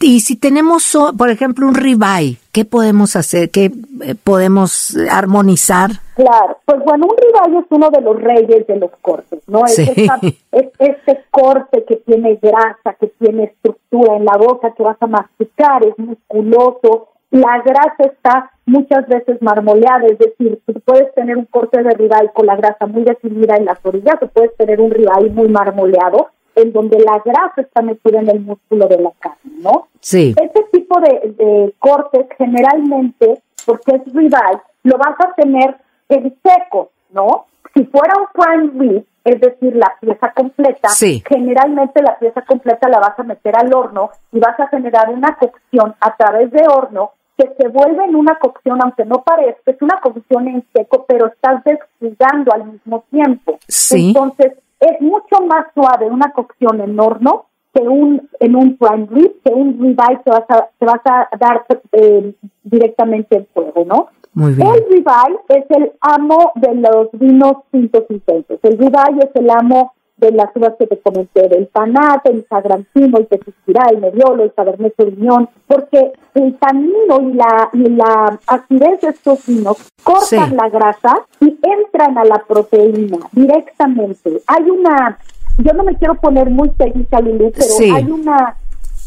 Y 0.00 0.20
si 0.20 0.36
tenemos, 0.36 0.96
por 1.18 1.28
ejemplo, 1.28 1.66
un 1.66 1.74
ribeye, 1.74 2.38
¿qué 2.52 2.64
podemos 2.64 3.16
hacer? 3.16 3.50
¿Qué 3.50 3.72
eh, 4.02 4.14
podemos 4.22 4.96
armonizar? 5.10 5.90
Claro, 6.14 6.58
pues 6.64 6.78
bueno, 6.84 7.06
un 7.06 7.16
ribeye 7.16 7.60
es 7.60 7.66
uno 7.70 7.90
de 7.90 8.00
los 8.00 8.16
reyes 8.16 8.66
de 8.68 8.76
los 8.76 8.90
cortes, 9.02 9.40
¿no? 9.48 9.64
Es, 9.66 9.78
es 9.78 10.68
este 10.78 11.24
corte 11.32 11.84
que 11.84 11.96
tiene 11.96 12.38
grasa, 12.40 12.94
que 13.00 13.08
tiene 13.18 13.44
estructura 13.44 14.16
en 14.16 14.24
la 14.24 14.36
boca, 14.38 14.72
que 14.72 14.84
vas 14.84 14.98
a 15.00 15.06
masticar, 15.08 15.84
es 15.84 15.98
musculoso, 15.98 17.08
la 17.30 17.60
grasa 17.64 18.04
está 18.04 18.50
muchas 18.66 19.06
veces 19.08 19.40
marmoleada, 19.40 20.06
es 20.06 20.18
decir, 20.18 20.60
tú 20.66 20.80
puedes 20.84 21.12
tener 21.14 21.36
un 21.36 21.44
corte 21.46 21.82
de 21.82 21.90
ribeye 21.90 22.30
con 22.32 22.46
la 22.46 22.56
grasa 22.56 22.86
muy 22.86 23.02
definida 23.02 23.56
en 23.56 23.64
las 23.64 23.78
orillas, 23.84 24.16
o 24.20 24.28
puedes 24.28 24.56
tener 24.56 24.80
un 24.80 24.90
ribeye 24.90 25.30
muy 25.30 25.48
marmoleado, 25.48 26.30
en 26.54 26.72
donde 26.72 26.98
la 26.98 27.20
grasa 27.24 27.60
está 27.60 27.82
metida 27.82 28.20
en 28.20 28.30
el 28.30 28.40
músculo 28.40 28.88
de 28.88 28.98
la 28.98 29.10
carne, 29.18 29.52
¿no? 29.60 29.88
Sí. 30.00 30.34
Este 30.40 30.64
tipo 30.72 30.98
de, 31.00 31.74
cortes 31.78 32.26
generalmente, 32.36 33.42
porque 33.64 33.96
es 33.96 34.12
ribeye, 34.12 34.60
lo 34.84 34.96
vas 34.98 35.16
a 35.20 35.34
tener 35.34 35.76
en 36.08 36.34
seco, 36.42 36.90
¿no? 37.10 37.46
Si 37.74 37.84
fuera 37.84 38.14
un 38.18 38.26
prime 38.32 38.92
rib, 38.92 39.06
es 39.24 39.40
decir, 39.40 39.74
la 39.74 39.92
pieza 40.00 40.32
completa, 40.32 40.88
generalmente 41.28 42.00
la 42.00 42.16
pieza 42.16 42.42
completa 42.42 42.88
la 42.88 43.00
vas 43.00 43.18
a 43.18 43.24
meter 43.24 43.56
al 43.56 43.74
horno 43.74 44.10
y 44.32 44.38
vas 44.38 44.58
a 44.60 44.68
generar 44.68 45.10
una 45.10 45.36
cocción 45.36 45.94
a 46.00 46.16
través 46.16 46.50
de 46.52 46.62
horno 46.68 47.10
que 47.36 47.52
se 47.58 47.68
vuelve 47.68 48.04
en 48.04 48.16
una 48.16 48.38
cocción, 48.38 48.78
aunque 48.82 49.04
no 49.04 49.22
parezca, 49.22 49.70
es 49.70 49.82
una 49.82 50.00
cocción 50.00 50.48
en 50.48 50.64
seco, 50.74 51.04
pero 51.06 51.26
estás 51.26 51.62
desjugando 51.64 52.52
al 52.52 52.72
mismo 52.72 53.04
tiempo. 53.10 53.58
Sí. 53.68 54.08
Entonces, 54.08 54.54
es 54.80 55.00
mucho 55.00 55.40
más 55.46 55.66
suave 55.74 56.06
una 56.06 56.32
cocción 56.32 56.80
en 56.80 56.98
horno 56.98 57.46
que 57.74 57.86
un 57.86 58.28
en 58.40 58.56
un 58.56 58.76
prime 58.78 59.06
rib, 59.10 59.42
que 59.44 59.52
un 59.52 59.78
ribeye 59.78 60.20
te 60.24 60.30
vas 60.30 60.44
a, 60.48 60.68
te 60.78 60.86
vas 60.86 61.00
a 61.04 61.28
dar 61.38 61.66
eh, 61.92 62.34
directamente 62.62 63.36
en 63.36 63.46
fuego, 63.52 63.84
¿no? 63.84 64.08
Muy 64.32 64.54
bien. 64.54 64.68
El 64.68 64.84
ribeye 64.90 65.38
es 65.48 65.64
el 65.70 65.92
amo 66.00 66.52
de 66.56 66.74
los 66.74 67.08
vinos 67.12 67.56
tintos 67.70 68.04
intensos. 68.08 68.58
El 68.62 68.78
ribeye 68.78 69.18
es 69.20 69.30
el 69.34 69.50
amo 69.50 69.92
de 70.16 70.32
las 70.32 70.54
uvas 70.56 70.74
que 70.78 70.86
te 70.86 70.98
comenté, 70.98 71.48
del 71.48 71.66
panate, 71.66 72.30
el 72.30 72.46
sagrantino, 72.48 73.18
el 73.18 73.26
tequila, 73.26 73.86
el 73.90 73.98
mediolo, 73.98 74.44
el 74.44 74.54
cabernet 74.54 74.94
sauvignon, 74.96 75.48
porque 75.66 76.12
el 76.34 76.56
tanino 76.58 77.20
y 77.20 77.34
la, 77.34 77.68
y 77.72 77.88
la 77.90 78.38
acidez 78.46 79.00
de 79.02 79.08
estos 79.08 79.46
vinos 79.46 79.76
cortan 80.02 80.56
la 80.56 80.68
grasa 80.70 81.26
y 81.40 81.58
entran 81.62 82.16
a 82.16 82.24
la 82.24 82.42
proteína 82.46 83.18
directamente. 83.32 84.40
Hay 84.46 84.70
una, 84.70 85.18
yo 85.58 85.72
no 85.74 85.84
me 85.84 85.96
quiero 85.96 86.14
poner 86.14 86.48
muy 86.48 86.70
técnica, 86.70 87.20
Lili, 87.20 87.52
pero 87.54 87.94
hay 87.94 88.10
una, 88.10 88.56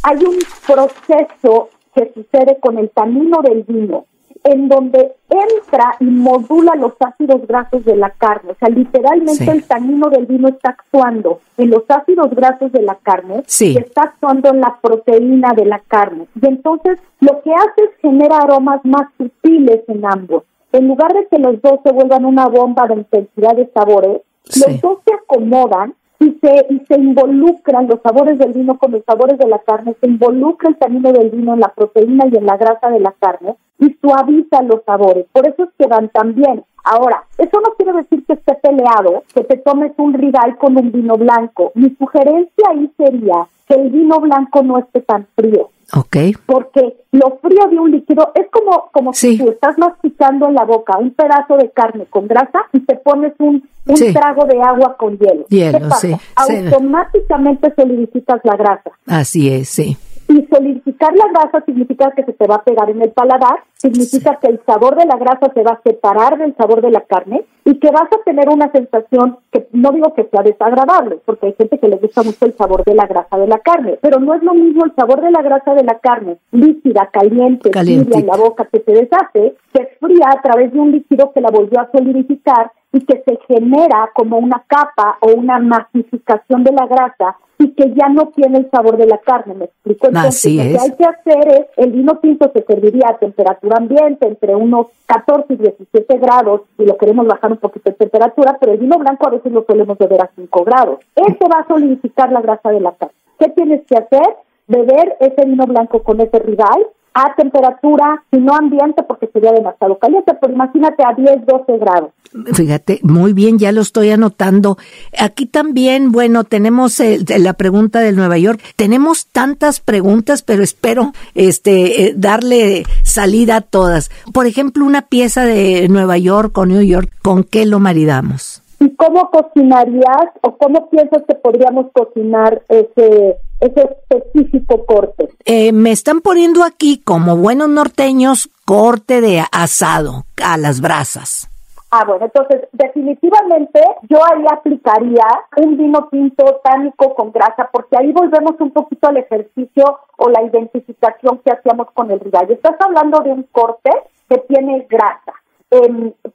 hay 0.04 0.18
un 0.18 0.38
proceso 0.68 1.70
que 1.96 2.12
sucede 2.13 2.60
con 2.60 2.78
el 2.78 2.89
tanino 2.92 3.42
del 3.42 3.63
vino 3.63 4.06
en 4.43 4.69
donde 4.69 5.15
entra 5.29 5.96
y 6.00 6.05
modula 6.05 6.75
los 6.75 6.93
ácidos 7.00 7.46
grasos 7.48 7.84
de 7.86 7.96
la 7.96 8.10
carne. 8.12 8.51
O 8.51 8.55
sea, 8.55 8.69
literalmente 8.69 9.50
el 9.50 9.63
tanino 9.63 10.10
del 10.10 10.25
vino 10.25 10.48
está 10.48 10.72
actuando 10.72 11.41
en 11.58 11.69
los 11.69 11.84
ácidos 11.88 12.29
grasos 12.31 12.72
de 12.72 12.81
la 12.81 12.96
carne 12.96 13.43
y 13.60 13.77
está 13.77 14.03
actuando 14.03 14.50
en 14.50 14.62
la 14.62 14.77
proteína 14.81 15.53
de 15.53 15.65
la 15.65 15.79
carne. 15.79 16.27
Y 16.41 16.48
entonces 16.48 17.00
lo 17.19 17.41
que 17.41 17.53
hace 17.53 17.84
es 17.84 18.01
genera 18.01 18.38
aromas 18.38 18.84
más 18.86 19.08
sutiles 19.17 19.81
en 19.88 20.05
ambos. 20.05 20.43
En 20.72 20.88
lugar 20.88 21.13
de 21.13 21.27
que 21.27 21.39
los 21.39 21.62
dos 21.62 21.79
se 21.84 21.91
vuelvan 21.91 22.25
una 22.25 22.48
bomba 22.48 22.88
de 22.88 22.96
intensidad 22.96 23.55
de 23.55 23.69
sabores, 23.74 24.22
los 24.46 24.81
dos 24.81 25.00
se 25.05 25.13
acomodan 25.13 25.93
y 26.19 26.38
se, 26.41 26.65
y 26.69 26.79
se 26.85 26.99
involucran 26.99 27.88
los 27.88 28.01
sabores 28.01 28.38
del 28.38 28.53
vino 28.53 28.77
con 28.77 28.91
los 28.91 29.03
sabores 29.05 29.38
de 29.38 29.47
la 29.47 29.59
carne, 29.59 29.95
se 30.01 30.07
involucra 30.07 30.69
el 30.69 30.77
tanino 30.77 31.13
del 31.13 31.29
vino 31.29 31.53
en 31.53 31.61
la 31.61 31.69
proteína 31.69 32.25
y 32.31 32.38
en 32.38 32.45
la 32.45 32.57
grasa 32.57 32.89
de 32.89 32.99
la 32.99 33.13
carne 33.19 33.55
y 33.79 33.95
suaviza 34.01 34.61
los 34.63 34.83
sabores. 34.83 35.25
Por 35.31 35.47
eso 35.47 35.63
es 35.63 35.69
que 35.77 35.88
van 35.88 36.09
tan 36.09 36.35
bien. 36.35 36.63
Ahora, 36.83 37.23
eso 37.38 37.61
no 37.61 37.73
quiere 37.75 37.93
decir 37.93 38.25
que 38.25 38.33
esté 38.33 38.55
peleado, 38.55 39.23
que 39.33 39.43
te 39.43 39.57
tomes 39.57 39.93
un 39.97 40.13
ribeye 40.13 40.57
con 40.57 40.77
un 40.77 40.91
vino 40.91 41.15
blanco. 41.15 41.71
Mi 41.75 41.95
sugerencia 41.95 42.65
ahí 42.69 42.91
sería 42.97 43.47
que 43.67 43.75
el 43.75 43.89
vino 43.89 44.19
blanco 44.19 44.63
no 44.63 44.77
esté 44.77 45.01
tan 45.01 45.25
frío. 45.35 45.69
Ok. 45.93 46.17
Porque 46.46 46.96
lo 47.12 47.38
frío 47.41 47.67
de 47.69 47.79
un 47.79 47.91
líquido 47.91 48.31
es 48.36 48.48
como, 48.51 48.89
como 48.91 49.13
si 49.13 49.38
tú 49.38 49.50
estás 49.50 49.77
masticando 49.77 50.48
en 50.48 50.55
la 50.55 50.65
boca 50.65 50.98
un 50.98 51.12
pedazo 51.12 51.58
de 51.58 51.69
carne 51.72 52.05
con 52.10 52.27
grasa 52.27 52.60
y 52.74 52.79
te 52.81 52.96
pones 52.96 53.34
un, 53.39 53.67
un 53.86 54.13
trago 54.13 54.46
de 54.46 54.62
agua 54.62 54.96
con 54.98 55.17
hielo. 55.17 55.46
Hielo, 55.50 55.89
sí. 55.91 56.15
Automáticamente 56.36 57.74
solidificas 57.75 58.39
la 58.43 58.55
grasa. 58.55 58.91
Así 59.08 59.51
es, 59.51 59.69
sí. 59.69 59.98
Y 60.27 60.46
solidificar 60.46 61.12
la 61.15 61.27
grasa 61.29 61.65
significa 61.65 62.12
que 62.15 62.24
se 62.24 62.34
te 62.34 62.46
va 62.46 62.55
a 62.55 62.63
pegar 62.63 62.88
en 62.91 63.01
el 63.01 63.10
paladar, 63.10 63.63
significa 63.75 64.38
que 64.39 64.48
el 64.48 64.62
sabor 64.63 64.96
de 64.96 65.05
la 65.05 65.17
grasa 65.17 65.51
se 65.51 65.63
va 65.63 65.72
a 65.72 65.81
separar 65.81 66.38
del 66.38 66.55
sabor 66.55 66.81
de 66.81 66.91
la 66.91 67.01
carne 67.01 67.46
y 67.69 67.75
que 67.77 67.91
vas 67.91 68.11
a 68.11 68.23
tener 68.23 68.49
una 68.49 68.71
sensación 68.71 69.38
que 69.51 69.67
no 69.73 69.91
digo 69.91 70.11
que 70.15 70.23
sea 70.23 70.41
desagradable, 70.41 71.19
porque 71.23 71.47
hay 71.47 71.53
gente 71.53 71.77
que 71.77 71.88
le 71.88 71.97
gusta 71.97 72.23
mucho 72.23 72.47
el 72.47 72.57
sabor 72.57 72.83
de 72.83 72.95
la 72.95 73.05
grasa 73.05 73.38
de 73.38 73.45
la 73.45 73.59
carne, 73.59 73.99
pero 74.01 74.19
no 74.19 74.33
es 74.33 74.41
lo 74.41 74.55
mismo 74.55 74.85
el 74.85 74.95
sabor 74.95 75.21
de 75.21 75.29
la 75.29 75.43
grasa 75.43 75.75
de 75.75 75.83
la 75.83 75.99
carne 75.99 76.38
líquida, 76.51 77.09
caliente, 77.13 77.69
caliente 77.69 78.17
en 78.17 78.25
la 78.25 78.38
boca 78.38 78.67
que 78.71 78.79
se 78.79 78.91
deshace, 78.91 79.53
que 79.71 79.83
es 79.83 79.89
fría 79.99 80.29
a 80.35 80.41
través 80.41 80.73
de 80.73 80.79
un 80.79 80.91
líquido 80.91 81.31
que 81.31 81.41
la 81.41 81.51
volvió 81.51 81.79
a 81.79 81.91
solidificar 81.91 82.71
y 82.91 83.01
que 83.01 83.21
se 83.23 83.38
genera 83.47 84.09
como 84.15 84.39
una 84.39 84.63
capa 84.65 85.19
o 85.21 85.33
una 85.33 85.59
masificación 85.59 86.63
de 86.63 86.71
la 86.71 86.88
grasa 86.88 87.38
y 87.59 87.71
que 87.71 87.93
ya 87.93 88.07
no 88.07 88.29
tiene 88.29 88.59
el 88.59 88.69
sabor 88.71 88.95
de 88.95 89.05
la 89.05 89.17
carne, 89.17 89.53
¿me 89.53 89.65
explico? 89.65 90.07
Entonces, 90.07 90.53
lo 90.53 90.63
que 90.63 90.79
hay 90.79 90.91
que 90.95 91.03
hacer 91.03 91.47
es, 91.49 91.65
el 91.75 91.91
vino 91.91 92.17
tinto 92.19 92.49
se 92.53 92.63
serviría 92.63 93.09
a 93.09 93.17
temperatura 93.17 93.77
ambiente 93.77 94.27
entre 94.27 94.55
unos 94.55 94.88
14 95.07 95.53
y 95.53 95.57
17 95.57 96.17
grados 96.19 96.61
y 96.77 96.85
lo 96.85 96.97
queremos 96.97 97.27
bajar 97.27 97.51
un 97.51 97.59
poquito 97.60 97.89
de 97.89 97.96
temperatura, 97.96 98.58
pero 98.60 98.74
el 98.74 98.80
vino 98.80 98.98
blanco 98.98 99.28
a 99.28 99.32
veces 99.32 99.51
lo 99.51 99.63
solemos 99.66 99.98
beber 99.98 100.22
a 100.22 100.32
5 100.36 100.63
grados. 100.63 101.00
Este 101.16 101.48
va 101.48 101.60
a 101.60 101.68
solidificar 101.68 102.32
la 102.32 102.42
grasa 102.42 102.72
de 102.72 102.80
la 102.80 102.92
carne. 102.94 103.13
¿Qué 103.38 103.50
tienes 103.50 103.86
que 103.86 103.96
hacer? 103.96 104.28
Beber 104.68 105.18
ese 105.20 105.46
vino 105.46 105.66
blanco 105.66 106.04
con 106.04 106.20
ese 106.22 106.39
ribeye 106.39 106.88
a 107.13 107.36
temperatura, 107.36 108.24
si 108.32 108.39
no 108.39 108.56
ambiente, 108.56 109.04
porque 109.04 109.28
sería 109.34 109.51
demasiado 109.51 109.98
caliente, 109.98 110.34
pero 110.39 110.54
imagínate 110.54 111.04
a 111.04 111.13
10, 111.13 111.46
12 111.46 111.78
grados. 111.78 112.12
Fíjate, 112.54 113.00
muy 113.01 113.34
bien, 113.34 113.58
ya 113.58 113.72
lo 113.72 113.82
estoy 113.82 114.12
anotando. 114.12 114.78
Aquí 115.18 115.48
también, 115.48 116.12
bueno, 116.12 116.44
tenemos 116.44 117.00
la 117.00 117.54
pregunta 117.54 118.01
del 118.01 118.16
Nueva 118.16 118.38
York. 118.38 118.62
Tenemos 118.75 119.28
tantas 119.28 119.80
preguntas, 119.80 120.44
pero 120.44 120.62
espero 120.62 121.12
este 121.34 122.04
eh, 122.04 122.13
darle 122.16 122.86
salida 123.04 123.58
a 123.58 123.62
todas. 123.62 124.12
Por 124.32 124.46
ejemplo, 124.46 124.86
una 124.86 125.04
pieza 125.04 125.44
de 125.44 125.88
Nueva 125.89 126.18
York 126.18 126.56
o 126.58 126.66
New 126.66 126.82
York, 126.82 127.12
¿con 127.24 127.44
qué 127.44 127.66
lo 127.66 127.80
maridamos? 127.80 128.62
¿Y 128.79 128.95
cómo 128.95 129.29
cocinarías 129.29 130.29
o 130.41 130.57
cómo 130.57 130.89
piensas 130.89 131.24
que 131.27 131.36
podríamos 131.36 131.88
cocinar 131.93 132.62
ese 132.69 133.38
ese 133.59 133.98
específico 134.09 134.86
corte? 134.86 135.29
Eh, 135.45 135.71
me 135.71 135.91
están 135.91 136.21
poniendo 136.21 136.63
aquí, 136.63 137.01
como 137.03 137.36
buenos 137.36 137.69
norteños, 137.69 138.50
corte 138.65 139.21
de 139.21 139.43
asado 139.51 140.24
a 140.43 140.57
las 140.57 140.81
brasas. 140.81 141.50
Ah, 141.91 142.05
bueno, 142.05 142.25
entonces 142.25 142.69
definitivamente 142.71 143.81
yo 144.07 144.19
ahí 144.24 144.45
aplicaría 144.51 145.25
un 145.57 145.75
vino 145.75 146.07
tinto 146.12 146.62
tánico 146.63 147.15
con 147.15 147.31
grasa, 147.31 147.67
porque 147.71 147.98
ahí 147.98 148.12
volvemos 148.12 148.53
un 148.59 148.71
poquito 148.71 149.07
al 149.07 149.17
ejercicio 149.17 150.00
o 150.17 150.29
la 150.29 150.43
identificación 150.43 151.39
que 151.39 151.51
hacíamos 151.51 151.88
con 151.91 152.12
el 152.12 152.19
ribeye. 152.19 152.53
Estás 152.53 152.75
hablando 152.79 153.21
de 153.21 153.31
un 153.31 153.43
corte 153.51 153.89
que 154.29 154.38
tiene 154.48 154.86
grasa 154.88 155.33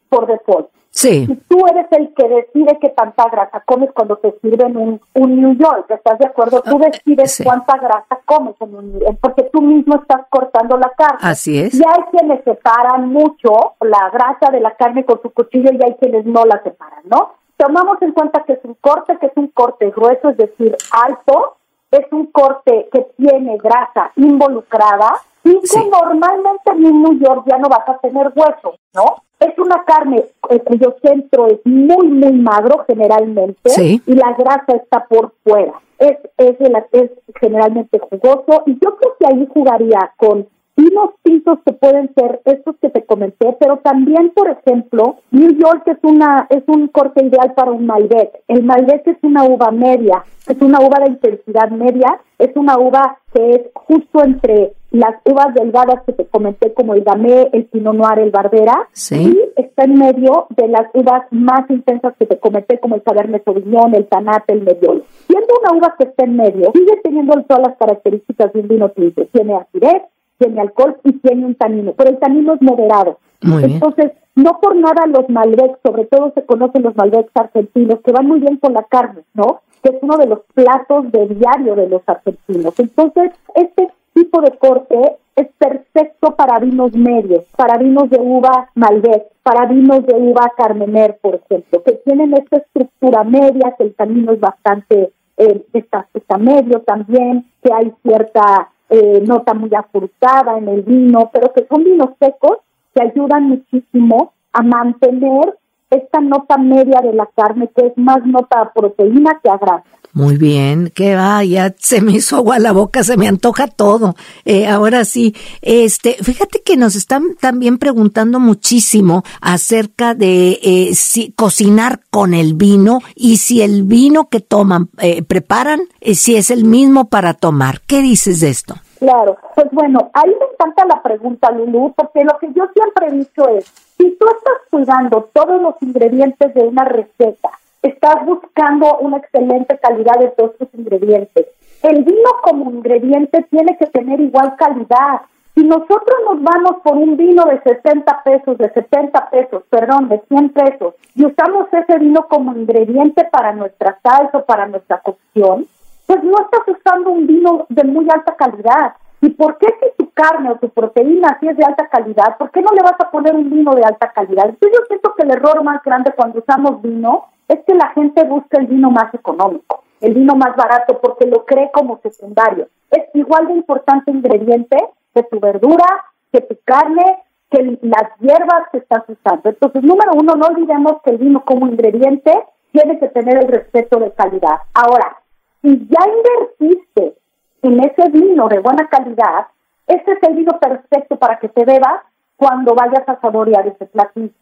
por 0.08 0.26
default. 0.26 0.68
Sí. 0.94 1.26
Y 1.28 1.34
tú 1.48 1.66
eres 1.66 1.86
el 1.90 2.14
que 2.14 2.28
decide 2.28 2.78
qué 2.80 2.90
tanta 2.90 3.28
grasa 3.28 3.60
comes 3.66 3.90
cuando 3.92 4.16
te 4.16 4.32
sirven 4.40 4.76
un, 4.76 5.00
un 5.14 5.40
New 5.40 5.54
York, 5.56 5.90
¿estás 5.90 6.20
de 6.20 6.26
acuerdo? 6.26 6.62
Tú 6.62 6.78
ah, 6.80 6.88
decides 6.88 7.42
cuánta 7.44 7.76
grasa 7.78 8.20
comes 8.24 8.54
en 8.60 8.74
un 8.76 8.92
New 8.92 9.16
porque 9.20 9.42
tú 9.52 9.60
mismo 9.60 9.96
estás 9.96 10.20
cortando 10.30 10.76
la 10.76 10.90
carne. 10.96 11.18
Así 11.20 11.58
es. 11.58 11.74
Y 11.74 11.82
hay 11.84 12.02
quienes 12.12 12.44
separan 12.44 13.08
mucho 13.08 13.74
la 13.80 14.08
grasa 14.10 14.52
de 14.52 14.60
la 14.60 14.76
carne 14.76 15.04
con 15.04 15.20
su 15.20 15.30
cuchillo 15.30 15.70
y 15.72 15.84
hay 15.84 15.94
quienes 15.96 16.24
no 16.26 16.44
la 16.44 16.62
separan, 16.62 17.02
¿no? 17.06 17.32
Tomamos 17.56 18.00
en 18.00 18.12
cuenta 18.12 18.44
que 18.44 18.52
es 18.52 18.64
un 18.64 18.74
corte, 18.74 19.18
que 19.18 19.26
es 19.26 19.32
un 19.36 19.48
corte 19.48 19.90
grueso, 19.90 20.28
es 20.28 20.36
decir, 20.36 20.76
alto, 20.92 21.56
es 21.90 22.06
un 22.12 22.26
corte 22.26 22.88
que 22.92 23.06
tiene 23.16 23.58
grasa 23.58 24.12
involucrada, 24.16 25.12
Y 25.44 25.60
que 25.60 25.90
normalmente 25.90 26.70
en 26.72 27.02
New 27.02 27.18
York 27.18 27.44
ya 27.50 27.58
no 27.58 27.68
vas 27.68 27.86
a 27.88 27.98
tener 27.98 28.32
hueso, 28.34 28.76
¿no? 28.94 29.16
Es 29.38 29.58
una 29.58 29.84
carne 29.84 30.24
eh, 30.48 30.60
cuyo 30.60 30.96
centro 31.02 31.48
es 31.48 31.60
muy, 31.64 32.08
muy 32.08 32.32
magro 32.32 32.84
generalmente 32.86 33.70
y 33.78 34.14
la 34.14 34.32
grasa 34.32 34.76
está 34.76 35.04
por 35.04 35.32
fuera. 35.42 35.74
Es, 35.98 36.16
es, 36.38 36.56
es 36.92 37.10
generalmente 37.40 37.98
jugoso 37.98 38.62
y 38.66 38.78
yo 38.82 38.96
creo 38.96 39.16
que 39.18 39.26
ahí 39.26 39.46
jugaría 39.52 40.12
con 40.16 40.48
vinos 40.76 41.10
tintos 41.22 41.58
que 41.64 41.72
pueden 41.72 42.12
ser 42.14 42.40
estos 42.44 42.76
que 42.80 42.90
te 42.90 43.04
comenté, 43.04 43.56
pero 43.58 43.78
también, 43.78 44.30
por 44.34 44.48
ejemplo, 44.50 45.16
New 45.30 45.52
York 45.52 45.82
es 45.86 45.98
una 46.02 46.46
es 46.50 46.62
un 46.66 46.88
corte 46.88 47.24
ideal 47.24 47.54
para 47.54 47.72
un 47.72 47.86
Malbec. 47.86 48.42
El 48.48 48.64
Malbec 48.64 49.06
es 49.06 49.18
una 49.22 49.44
uva 49.44 49.70
media, 49.70 50.24
es 50.48 50.60
una 50.60 50.80
uva 50.80 50.98
de 51.04 51.10
intensidad 51.10 51.70
media, 51.70 52.20
es 52.38 52.50
una 52.56 52.78
uva 52.78 53.18
que 53.32 53.50
es 53.50 53.62
justo 53.74 54.22
entre 54.22 54.72
las 54.90 55.16
uvas 55.24 55.52
delgadas 55.54 56.02
que 56.06 56.12
te 56.12 56.26
comenté 56.26 56.72
como 56.72 56.94
el 56.94 57.02
Gamay, 57.02 57.48
el 57.52 57.64
Pinot 57.64 57.94
Noir, 57.94 58.20
el 58.20 58.30
Barbera, 58.30 58.88
y 59.10 59.36
está 59.56 59.84
en 59.84 59.94
medio 59.94 60.46
de 60.50 60.68
las 60.68 60.86
uvas 60.94 61.24
más 61.32 61.68
intensas 61.68 62.14
que 62.16 62.26
te 62.26 62.38
comenté 62.38 62.78
como 62.78 62.94
el 62.94 63.02
Cabernet 63.02 63.44
Sauvignon, 63.44 63.94
el 63.94 64.06
Tanat, 64.06 64.44
el 64.48 64.64
Nebbiolo. 64.64 65.02
Siendo 65.26 65.48
una 65.60 65.76
uva 65.76 65.94
que 65.98 66.04
está 66.04 66.24
en 66.24 66.36
medio, 66.36 66.70
sigue 66.72 67.00
teniendo 67.02 67.34
todas 67.42 67.66
las 67.66 67.76
características 67.76 68.52
de 68.52 68.60
un 68.60 68.68
vino 68.68 68.88
tinto. 68.90 69.26
Tiene 69.32 69.56
acidez, 69.56 70.02
tiene 70.44 70.60
alcohol 70.60 70.96
y 71.04 71.12
tiene 71.14 71.46
un 71.46 71.54
tanino, 71.54 71.92
pero 71.96 72.10
el 72.10 72.18
tanino 72.18 72.54
es 72.54 72.62
moderado. 72.62 73.18
Entonces, 73.40 74.12
no 74.34 74.58
por 74.60 74.74
nada 74.76 75.06
los 75.06 75.28
Malbecs, 75.28 75.78
sobre 75.84 76.06
todo 76.06 76.32
se 76.34 76.44
conocen 76.44 76.82
los 76.82 76.96
Malbecs 76.96 77.30
argentinos, 77.34 78.00
que 78.00 78.12
van 78.12 78.26
muy 78.26 78.40
bien 78.40 78.56
con 78.56 78.72
la 78.72 78.82
carne, 78.84 79.22
¿no? 79.34 79.60
Que 79.82 79.90
es 79.96 80.02
uno 80.02 80.16
de 80.16 80.26
los 80.26 80.40
platos 80.54 81.12
de 81.12 81.28
diario 81.28 81.74
de 81.76 81.88
los 81.88 82.02
argentinos. 82.06 82.78
Entonces, 82.78 83.32
este 83.54 83.90
tipo 84.14 84.40
de 84.40 84.52
corte 84.58 85.16
es 85.36 85.48
perfecto 85.58 86.34
para 86.36 86.58
vinos 86.58 86.92
medios, 86.94 87.44
para 87.56 87.76
vinos 87.76 88.08
de 88.08 88.18
uva 88.18 88.70
Malbec, 88.74 89.24
para 89.42 89.66
vinos 89.66 90.06
de 90.06 90.14
uva 90.14 90.52
Carmener, 90.56 91.18
por 91.20 91.34
ejemplo, 91.34 91.82
que 91.82 91.92
tienen 92.04 92.34
esta 92.34 92.58
estructura 92.58 93.24
media, 93.24 93.74
que 93.76 93.84
el 93.84 93.94
tanino 93.94 94.32
es 94.32 94.40
bastante, 94.40 95.12
eh, 95.36 95.66
está, 95.72 96.06
está 96.14 96.38
medio 96.38 96.80
también, 96.80 97.44
que 97.62 97.72
hay 97.72 97.92
cierta 98.02 98.70
eh, 98.88 99.22
nota 99.26 99.54
muy 99.54 99.70
afrutada 99.74 100.58
en 100.58 100.68
el 100.68 100.82
vino, 100.82 101.30
pero 101.32 101.52
que 101.52 101.66
son 101.66 101.84
vinos 101.84 102.10
secos 102.18 102.58
que 102.94 103.02
ayudan 103.02 103.44
muchísimo 103.44 104.32
a 104.52 104.62
mantener 104.62 105.58
esta 105.90 106.20
nota 106.20 106.56
media 106.58 107.00
de 107.00 107.12
la 107.12 107.28
carne, 107.36 107.70
que 107.74 107.86
es 107.86 107.92
más 107.96 108.24
nota 108.24 108.60
a 108.60 108.72
proteína 108.72 109.40
que 109.42 109.50
a 109.50 109.58
grasa. 109.58 109.84
Muy 110.14 110.36
bien, 110.36 110.92
que 110.94 111.16
vaya, 111.16 111.74
se 111.76 112.00
me 112.00 112.12
hizo 112.12 112.36
agua 112.36 112.60
la 112.60 112.70
boca, 112.70 113.02
se 113.02 113.16
me 113.16 113.26
antoja 113.26 113.66
todo. 113.66 114.14
Eh, 114.44 114.68
ahora 114.68 115.04
sí, 115.04 115.34
este, 115.60 116.12
fíjate 116.22 116.62
que 116.62 116.76
nos 116.76 116.94
están 116.94 117.34
también 117.40 117.78
preguntando 117.78 118.38
muchísimo 118.38 119.24
acerca 119.40 120.14
de 120.14 120.60
eh, 120.62 120.94
si 120.94 121.32
cocinar 121.32 121.98
con 122.10 122.32
el 122.32 122.54
vino 122.54 123.00
y 123.16 123.38
si 123.38 123.60
el 123.60 123.82
vino 123.82 124.28
que 124.28 124.38
toman, 124.38 124.88
eh, 124.98 125.24
preparan, 125.24 125.80
eh, 126.00 126.14
si 126.14 126.36
es 126.36 126.52
el 126.52 126.64
mismo 126.64 127.08
para 127.08 127.34
tomar. 127.34 127.80
¿Qué 127.80 128.00
dices 128.00 128.38
de 128.38 128.50
esto? 128.50 128.76
Claro, 129.00 129.36
pues 129.56 129.66
bueno, 129.72 130.10
ahí 130.14 130.30
me 130.30 130.46
encanta 130.52 130.86
la 130.86 131.02
pregunta, 131.02 131.50
Lulu, 131.50 131.92
porque 131.96 132.22
lo 132.22 132.38
que 132.38 132.46
yo 132.54 132.62
siempre 132.72 133.08
he 133.08 133.18
dicho 133.18 133.48
es, 133.48 133.64
si 133.96 134.10
tú 134.16 134.26
estás 134.26 134.54
cuidando 134.70 135.28
todos 135.32 135.60
los 135.60 135.74
ingredientes 135.80 136.54
de 136.54 136.62
una 136.62 136.84
receta, 136.84 137.50
estás 137.82 138.24
buscando 138.24 138.98
una 138.98 139.18
excelente 139.18 139.78
calidad 139.78 140.18
de 140.18 140.28
todos 140.28 140.56
tus 140.56 140.68
ingredientes. 140.74 141.46
El 141.82 142.02
vino 142.02 142.30
como 142.42 142.70
ingrediente 142.70 143.46
tiene 143.50 143.76
que 143.76 143.86
tener 143.86 144.20
igual 144.20 144.56
calidad. 144.56 145.20
Si 145.54 145.62
nosotros 145.62 146.16
nos 146.24 146.42
vamos 146.42 146.82
por 146.82 146.96
un 146.96 147.16
vino 147.16 147.44
de 147.44 147.60
60 147.60 148.22
pesos, 148.24 148.58
de 148.58 148.70
70 148.70 149.30
pesos, 149.30 149.62
perdón, 149.70 150.08
de 150.08 150.20
100 150.28 150.48
pesos, 150.48 150.94
y 151.14 151.26
usamos 151.26 151.68
ese 151.72 151.98
vino 151.98 152.26
como 152.28 152.56
ingrediente 152.56 153.24
para 153.30 153.52
nuestra 153.52 153.98
salsa 154.02 154.38
o 154.38 154.44
para 154.44 154.66
nuestra 154.66 155.00
cocción, 155.00 155.66
pues 156.06 156.24
no 156.24 156.34
estás 156.40 156.62
usando 156.66 157.10
un 157.10 157.26
vino 157.26 157.66
de 157.68 157.84
muy 157.84 158.06
alta 158.10 158.34
calidad. 158.34 158.94
¿Y 159.20 159.30
por 159.30 159.58
qué 159.58 159.66
si 159.96 160.03
carne 160.14 160.52
o 160.52 160.56
tu 160.56 160.68
proteína 160.70 161.36
sí 161.40 161.48
es 161.48 161.56
de 161.56 161.64
alta 161.64 161.88
calidad, 161.88 162.36
por 162.38 162.50
qué 162.50 162.62
no 162.62 162.70
le 162.72 162.82
vas 162.82 162.98
a 162.98 163.10
poner 163.10 163.34
un 163.34 163.50
vino 163.50 163.74
de 163.74 163.82
alta 163.82 164.12
calidad? 164.12 164.48
Entonces 164.48 164.78
yo 164.78 164.86
siento 164.86 165.14
que 165.14 165.24
el 165.24 165.32
error 165.32 165.62
más 165.62 165.82
grande 165.82 166.12
cuando 166.16 166.38
usamos 166.38 166.80
vino 166.80 167.26
es 167.48 167.60
que 167.66 167.74
la 167.74 167.88
gente 167.90 168.24
busca 168.24 168.58
el 168.58 168.66
vino 168.66 168.90
más 168.90 169.12
económico, 169.12 169.82
el 170.00 170.14
vino 170.14 170.34
más 170.34 170.56
barato, 170.56 170.98
porque 171.00 171.26
lo 171.26 171.44
cree 171.44 171.70
como 171.72 172.00
secundario. 172.02 172.68
Es 172.90 173.04
igual 173.14 173.48
de 173.48 173.54
importante 173.54 174.10
ingrediente 174.10 174.76
que 175.14 175.22
tu 175.24 175.40
verdura, 175.40 175.86
que 176.32 176.40
tu 176.40 176.56
carne, 176.64 177.22
que 177.50 177.78
las 177.82 178.18
hierbas 178.18 178.68
que 178.72 178.78
estás 178.78 179.02
usando. 179.08 179.50
Entonces, 179.50 179.82
número 179.82 180.12
uno, 180.14 180.34
no 180.34 180.46
olvidemos 180.46 181.02
que 181.04 181.10
el 181.10 181.18
vino 181.18 181.44
como 181.44 181.66
ingrediente 181.66 182.32
tiene 182.72 182.98
que 182.98 183.08
tener 183.08 183.38
el 183.38 183.48
respeto 183.48 183.98
de 184.00 184.12
calidad. 184.12 184.60
Ahora, 184.74 185.18
si 185.62 185.86
ya 185.88 186.00
invertiste 186.08 187.14
en 187.62 187.80
ese 187.80 188.08
vino 188.10 188.48
de 188.48 188.58
buena 188.58 188.88
calidad, 188.88 189.46
ese 189.86 190.12
es 190.12 190.22
el 190.22 190.36
vino 190.36 190.58
perfecto 190.58 191.16
para 191.16 191.38
que 191.38 191.48
te 191.48 191.64
bebas 191.64 192.02
cuando 192.36 192.74
vayas 192.74 193.08
a 193.08 193.20
saborear 193.20 193.66
ese 193.66 193.86
platillo 193.86 194.34